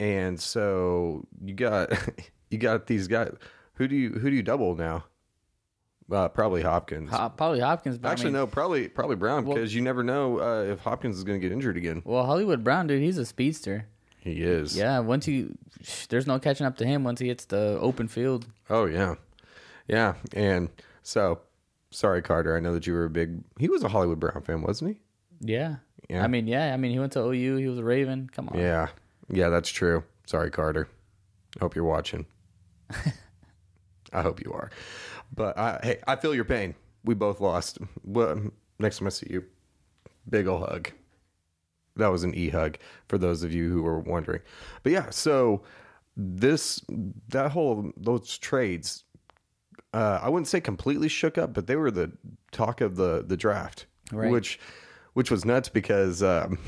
and 0.00 0.40
so 0.40 1.26
you 1.44 1.54
got 1.54 1.92
you 2.50 2.58
got 2.58 2.86
these 2.86 3.08
guys. 3.08 3.32
Who 3.74 3.88
do 3.88 3.96
you 3.96 4.10
who 4.10 4.30
do 4.30 4.36
you 4.36 4.42
double 4.42 4.74
now? 4.76 5.04
Uh, 6.10 6.28
probably 6.28 6.60
Hopkins. 6.62 7.10
Ho- 7.10 7.30
probably 7.34 7.60
Hopkins. 7.60 7.96
But 7.98 8.10
Actually, 8.10 8.24
I 8.28 8.32
mean, 8.32 8.40
no, 8.40 8.46
probably 8.46 8.88
probably 8.88 9.16
Brown 9.16 9.44
because 9.44 9.74
you 9.74 9.80
never 9.80 10.02
know 10.02 10.38
uh, 10.38 10.62
if 10.72 10.80
Hopkins 10.80 11.16
is 11.16 11.24
going 11.24 11.40
to 11.40 11.42
get 11.46 11.52
injured 11.52 11.76
again. 11.76 12.02
Well, 12.04 12.26
Hollywood 12.26 12.62
Brown, 12.62 12.86
dude, 12.86 13.02
he's 13.02 13.16
a 13.18 13.24
speedster. 13.24 13.86
He 14.18 14.42
is. 14.42 14.76
Yeah, 14.76 15.00
once 15.00 15.28
you, 15.28 15.56
there's 16.08 16.26
no 16.26 16.38
catching 16.38 16.66
up 16.66 16.76
to 16.78 16.86
him 16.86 17.04
once 17.04 17.20
he 17.20 17.28
hits 17.28 17.44
the 17.46 17.78
open 17.80 18.08
field. 18.08 18.46
Oh 18.70 18.84
yeah, 18.86 19.14
yeah. 19.88 20.14
And 20.34 20.68
so, 21.02 21.40
sorry, 21.90 22.22
Carter. 22.22 22.56
I 22.56 22.60
know 22.60 22.72
that 22.74 22.86
you 22.86 22.92
were 22.94 23.04
a 23.06 23.10
big. 23.10 23.42
He 23.58 23.68
was 23.68 23.82
a 23.82 23.88
Hollywood 23.88 24.20
Brown 24.20 24.42
fan, 24.42 24.62
wasn't 24.62 24.92
he? 24.92 25.00
Yeah. 25.40 25.76
Yeah. 26.08 26.22
I 26.22 26.26
mean, 26.26 26.46
yeah. 26.46 26.72
I 26.72 26.76
mean, 26.76 26.92
he 26.92 26.98
went 26.98 27.12
to 27.12 27.20
OU. 27.20 27.56
He 27.56 27.66
was 27.66 27.78
a 27.78 27.84
Raven. 27.84 28.28
Come 28.32 28.48
on. 28.50 28.58
Yeah, 28.58 28.88
yeah, 29.28 29.48
that's 29.48 29.70
true. 29.70 30.04
Sorry, 30.26 30.50
Carter. 30.50 30.88
Hope 31.60 31.74
you're 31.74 31.84
watching. 31.84 32.26
I 34.12 34.22
hope 34.22 34.40
you 34.44 34.52
are. 34.52 34.70
But 35.34 35.58
I, 35.58 35.80
hey, 35.82 35.98
I 36.06 36.16
feel 36.16 36.34
your 36.34 36.44
pain. 36.44 36.74
We 37.04 37.14
both 37.14 37.40
lost. 37.40 37.78
Well, 38.04 38.40
next 38.78 38.98
time 38.98 39.06
I 39.06 39.10
see 39.10 39.26
you, 39.30 39.44
big 40.28 40.46
ol' 40.46 40.60
hug. 40.60 40.90
That 41.96 42.08
was 42.08 42.24
an 42.24 42.34
e 42.34 42.48
hug 42.48 42.78
for 43.08 43.18
those 43.18 43.42
of 43.42 43.52
you 43.52 43.70
who 43.70 43.82
were 43.82 44.00
wondering. 44.00 44.40
But 44.82 44.92
yeah, 44.92 45.10
so 45.10 45.62
this 46.16 46.80
that 47.28 47.50
whole 47.52 47.92
those 47.96 48.38
trades, 48.38 49.04
uh, 49.92 50.20
I 50.22 50.28
wouldn't 50.28 50.48
say 50.48 50.60
completely 50.60 51.08
shook 51.08 51.38
up, 51.38 51.52
but 51.54 51.66
they 51.66 51.76
were 51.76 51.90
the 51.90 52.12
talk 52.52 52.80
of 52.80 52.96
the 52.96 53.24
the 53.26 53.36
draft, 53.36 53.86
Right. 54.12 54.30
which 54.30 54.58
which 55.14 55.30
was 55.30 55.44
nuts 55.44 55.68
because. 55.68 56.22
Um, 56.22 56.58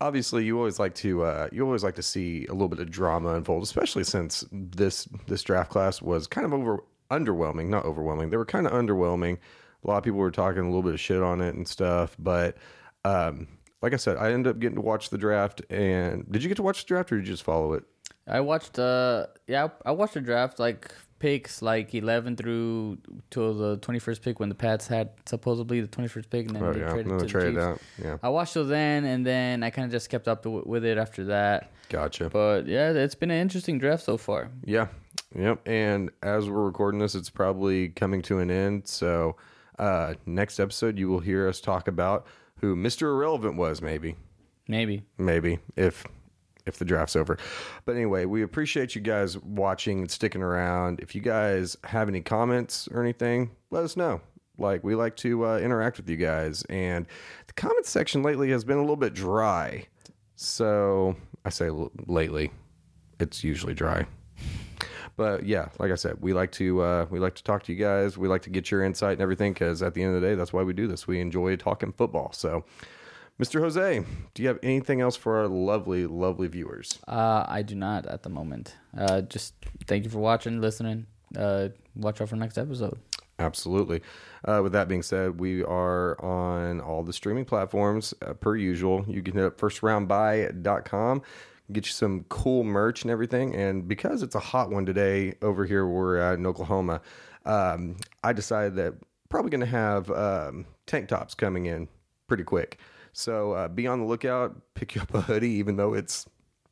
obviously 0.00 0.44
you 0.44 0.56
always 0.58 0.78
like 0.78 0.94
to 0.96 1.22
uh, 1.22 1.48
you 1.52 1.64
always 1.64 1.84
like 1.84 1.94
to 1.96 2.02
see 2.02 2.46
a 2.46 2.52
little 2.52 2.68
bit 2.68 2.80
of 2.80 2.90
drama 2.90 3.34
unfold, 3.34 3.62
especially 3.62 4.04
since 4.04 4.44
this 4.52 5.08
this 5.26 5.42
draft 5.42 5.70
class 5.70 6.02
was 6.02 6.26
kind 6.26 6.44
of 6.44 6.52
over 6.52 6.82
underwhelming, 7.10 7.68
not 7.68 7.84
overwhelming. 7.84 8.30
They 8.30 8.36
were 8.36 8.46
kind 8.46 8.66
of 8.66 8.72
underwhelming. 8.72 9.38
A 9.84 9.88
lot 9.88 9.98
of 9.98 10.04
people 10.04 10.18
were 10.18 10.30
talking 10.30 10.62
a 10.62 10.66
little 10.66 10.82
bit 10.82 10.94
of 10.94 11.00
shit 11.00 11.22
on 11.22 11.40
it 11.40 11.54
and 11.54 11.66
stuff, 11.66 12.16
but 12.18 12.56
um, 13.04 13.46
like 13.82 13.92
I 13.92 13.96
said, 13.96 14.16
I 14.16 14.32
ended 14.32 14.50
up 14.50 14.58
getting 14.58 14.76
to 14.76 14.82
watch 14.82 15.10
the 15.10 15.18
draft. 15.18 15.62
And 15.70 16.30
did 16.30 16.42
you 16.42 16.48
get 16.48 16.56
to 16.56 16.62
watch 16.62 16.84
the 16.84 16.88
draft, 16.88 17.12
or 17.12 17.16
did 17.18 17.26
you 17.26 17.32
just 17.32 17.44
follow 17.44 17.74
it? 17.74 17.84
I 18.26 18.40
watched. 18.40 18.78
Uh, 18.78 19.26
yeah, 19.46 19.68
I 19.84 19.92
watched 19.92 20.14
the 20.14 20.20
draft 20.20 20.58
like 20.58 20.90
picks 21.18 21.62
like 21.62 21.94
11 21.94 22.36
through 22.36 22.98
till 23.30 23.54
the 23.54 23.78
21st 23.78 24.22
pick 24.22 24.38
when 24.40 24.48
the 24.48 24.54
Pats 24.54 24.86
had 24.86 25.10
supposedly 25.26 25.80
the 25.80 25.88
21st 25.88 26.30
pick 26.30 26.46
and 26.46 26.56
then 26.56 26.62
Oh 26.62 26.72
they 26.72 26.80
yeah, 26.80 26.90
traded 26.90 27.06
no, 27.12 27.18
to 27.18 27.24
the 27.24 27.30
traded 27.30 27.54
Chiefs. 27.54 27.64
out. 27.64 27.80
Yeah, 28.02 28.16
I 28.22 28.28
watched 28.28 28.52
till 28.52 28.64
then, 28.66 29.04
and 29.04 29.24
then 29.26 29.62
I 29.62 29.70
kind 29.70 29.86
of 29.86 29.92
just 29.92 30.10
kept 30.10 30.28
up 30.28 30.44
with 30.46 30.84
it 30.84 30.98
after 30.98 31.24
that. 31.26 31.70
gotcha. 31.88 32.28
But 32.30 32.66
yeah, 32.66 32.90
it's 32.92 33.14
been 33.14 33.30
an 33.30 33.40
interesting 33.40 33.78
draft 33.78 34.04
so 34.04 34.16
far. 34.16 34.50
Yeah. 34.64 34.88
Yep. 35.34 35.60
And 35.66 36.10
as 36.22 36.48
we're 36.48 36.64
recording 36.64 37.00
this, 37.00 37.14
it's 37.14 37.30
probably 37.30 37.88
coming 37.90 38.22
to 38.22 38.38
an 38.38 38.50
end. 38.50 38.86
So 38.86 39.36
uh, 39.78 40.14
next 40.24 40.58
episode, 40.60 40.98
you 40.98 41.08
will 41.08 41.20
hear 41.20 41.48
us 41.48 41.60
talk 41.60 41.88
about 41.88 42.26
who 42.60 42.74
Mr. 42.76 43.02
Irrelevant 43.02 43.56
was, 43.56 43.82
maybe. 43.82 44.16
Maybe. 44.68 45.02
maybe 45.18 45.58
if 45.76 46.04
if 46.66 46.78
the 46.78 46.84
draft's 46.84 47.16
over. 47.16 47.38
But 47.84 47.96
anyway, 47.96 48.24
we 48.24 48.42
appreciate 48.42 48.94
you 48.94 49.00
guys 49.00 49.38
watching 49.38 50.00
and 50.00 50.10
sticking 50.10 50.42
around. 50.42 51.00
If 51.00 51.14
you 51.14 51.20
guys 51.20 51.76
have 51.84 52.08
any 52.08 52.20
comments 52.20 52.88
or 52.92 53.02
anything, 53.02 53.50
let 53.70 53.84
us 53.84 53.96
know. 53.96 54.20
Like 54.58 54.82
we 54.84 54.94
like 54.94 55.16
to 55.16 55.46
uh, 55.46 55.58
interact 55.58 55.98
with 55.98 56.08
you 56.08 56.16
guys, 56.16 56.64
and 56.70 57.06
the 57.46 57.52
comment 57.52 57.86
section 57.86 58.22
lately 58.22 58.50
has 58.50 58.64
been 58.64 58.78
a 58.78 58.80
little 58.80 58.96
bit 58.96 59.12
dry. 59.12 59.86
So 60.34 61.16
I 61.44 61.50
say 61.50 61.66
l- 61.68 61.92
lately, 62.06 62.50
it's 63.20 63.44
usually 63.44 63.74
dry. 63.74 64.06
But 65.16 65.46
yeah, 65.46 65.68
like 65.78 65.90
I 65.90 65.94
said, 65.94 66.16
we 66.20 66.34
like 66.34 66.52
to 66.52 66.82
uh, 66.82 67.06
we 67.10 67.18
like 67.18 67.34
to 67.36 67.42
talk 67.42 67.62
to 67.64 67.72
you 67.72 67.78
guys. 67.78 68.18
We 68.18 68.28
like 68.28 68.42
to 68.42 68.50
get 68.50 68.70
your 68.70 68.82
insight 68.82 69.12
and 69.12 69.22
everything 69.22 69.54
because 69.54 69.82
at 69.82 69.94
the 69.94 70.02
end 70.02 70.14
of 70.14 70.20
the 70.20 70.26
day, 70.26 70.34
that's 70.34 70.52
why 70.52 70.62
we 70.62 70.74
do 70.74 70.86
this. 70.86 71.06
We 71.06 71.20
enjoy 71.20 71.56
talking 71.56 71.92
football. 71.92 72.32
So, 72.32 72.64
Mr. 73.40 73.60
Jose, 73.60 74.02
do 74.32 74.42
you 74.42 74.48
have 74.48 74.58
anything 74.62 75.02
else 75.02 75.14
for 75.14 75.36
our 75.36 75.46
lovely, 75.46 76.06
lovely 76.06 76.48
viewers? 76.48 76.98
Uh, 77.06 77.44
I 77.46 77.60
do 77.60 77.74
not 77.74 78.06
at 78.06 78.22
the 78.22 78.30
moment. 78.30 78.74
Uh, 78.96 79.20
just 79.20 79.52
thank 79.86 80.04
you 80.04 80.10
for 80.10 80.20
watching, 80.20 80.62
listening. 80.62 81.06
Uh, 81.36 81.68
watch 81.94 82.20
out 82.22 82.30
for 82.30 82.36
next 82.36 82.56
episode. 82.56 82.98
Absolutely. 83.38 84.00
Uh, 84.42 84.60
with 84.62 84.72
that 84.72 84.88
being 84.88 85.02
said, 85.02 85.38
we 85.38 85.62
are 85.62 86.18
on 86.24 86.80
all 86.80 87.02
the 87.02 87.12
streaming 87.12 87.44
platforms 87.44 88.14
uh, 88.22 88.32
per 88.32 88.56
usual. 88.56 89.04
You 89.06 89.22
can 89.22 89.34
hit 89.34 89.44
up 89.44 89.58
firstroundbuy.com, 89.58 91.22
get 91.72 91.84
you 91.84 91.92
some 91.92 92.24
cool 92.30 92.64
merch 92.64 93.02
and 93.02 93.10
everything. 93.10 93.54
And 93.54 93.86
because 93.86 94.22
it's 94.22 94.34
a 94.34 94.40
hot 94.40 94.70
one 94.70 94.86
today 94.86 95.34
over 95.42 95.66
here, 95.66 95.86
we're 95.86 96.16
at 96.16 96.38
in 96.38 96.46
Oklahoma, 96.46 97.02
um, 97.44 97.96
I 98.24 98.32
decided 98.32 98.76
that 98.76 98.94
probably 99.28 99.50
going 99.50 99.60
to 99.60 99.66
have 99.66 100.10
um, 100.10 100.64
tank 100.86 101.08
tops 101.08 101.34
coming 101.34 101.66
in 101.66 101.88
pretty 102.28 102.44
quick. 102.44 102.78
So 103.16 103.52
uh, 103.52 103.68
be 103.68 103.86
on 103.86 104.00
the 104.00 104.04
lookout, 104.04 104.54
pick 104.74 104.94
you 104.94 105.00
up 105.00 105.14
a 105.14 105.22
hoodie, 105.22 105.52
even 105.52 105.76
though 105.76 105.94
it's 105.94 106.26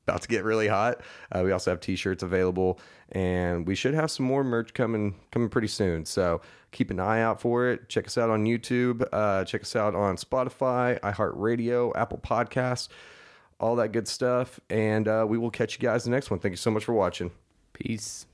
about 0.07 0.21
to 0.21 0.29
get 0.29 0.45
really 0.45 0.69
hot. 0.69 1.01
Uh, 1.33 1.41
we 1.43 1.53
also 1.53 1.71
have 1.71 1.81
t-shirts 1.81 2.23
available, 2.23 2.79
and 3.13 3.67
we 3.67 3.75
should 3.75 3.95
have 3.95 4.11
some 4.11 4.27
more 4.27 4.45
merch 4.45 4.75
coming 4.75 5.15
coming 5.31 5.49
pretty 5.49 5.69
soon. 5.69 6.05
So 6.05 6.43
keep 6.71 6.91
an 6.91 7.01
eye 7.01 7.23
out 7.23 7.41
for 7.41 7.71
it. 7.71 7.89
Check 7.89 8.07
us 8.07 8.19
out 8.19 8.29
on 8.29 8.45
YouTube. 8.45 9.09
Uh, 9.11 9.45
check 9.47 9.63
us 9.63 9.75
out 9.75 9.95
on 9.95 10.17
Spotify, 10.17 11.01
iHeartRadio, 11.01 11.93
Apple 11.97 12.19
Podcasts, 12.19 12.89
all 13.59 13.77
that 13.77 13.93
good 13.93 14.07
stuff. 14.07 14.61
And 14.69 15.09
uh, 15.09 15.25
we 15.27 15.39
will 15.39 15.51
catch 15.51 15.73
you 15.75 15.81
guys 15.81 16.05
the 16.05 16.11
next 16.11 16.31
one. 16.31 16.41
Thank 16.41 16.53
you 16.53 16.59
so 16.59 16.71
much 16.71 16.85
for 16.85 16.93
watching. 16.93 17.31
Peace. 17.73 18.27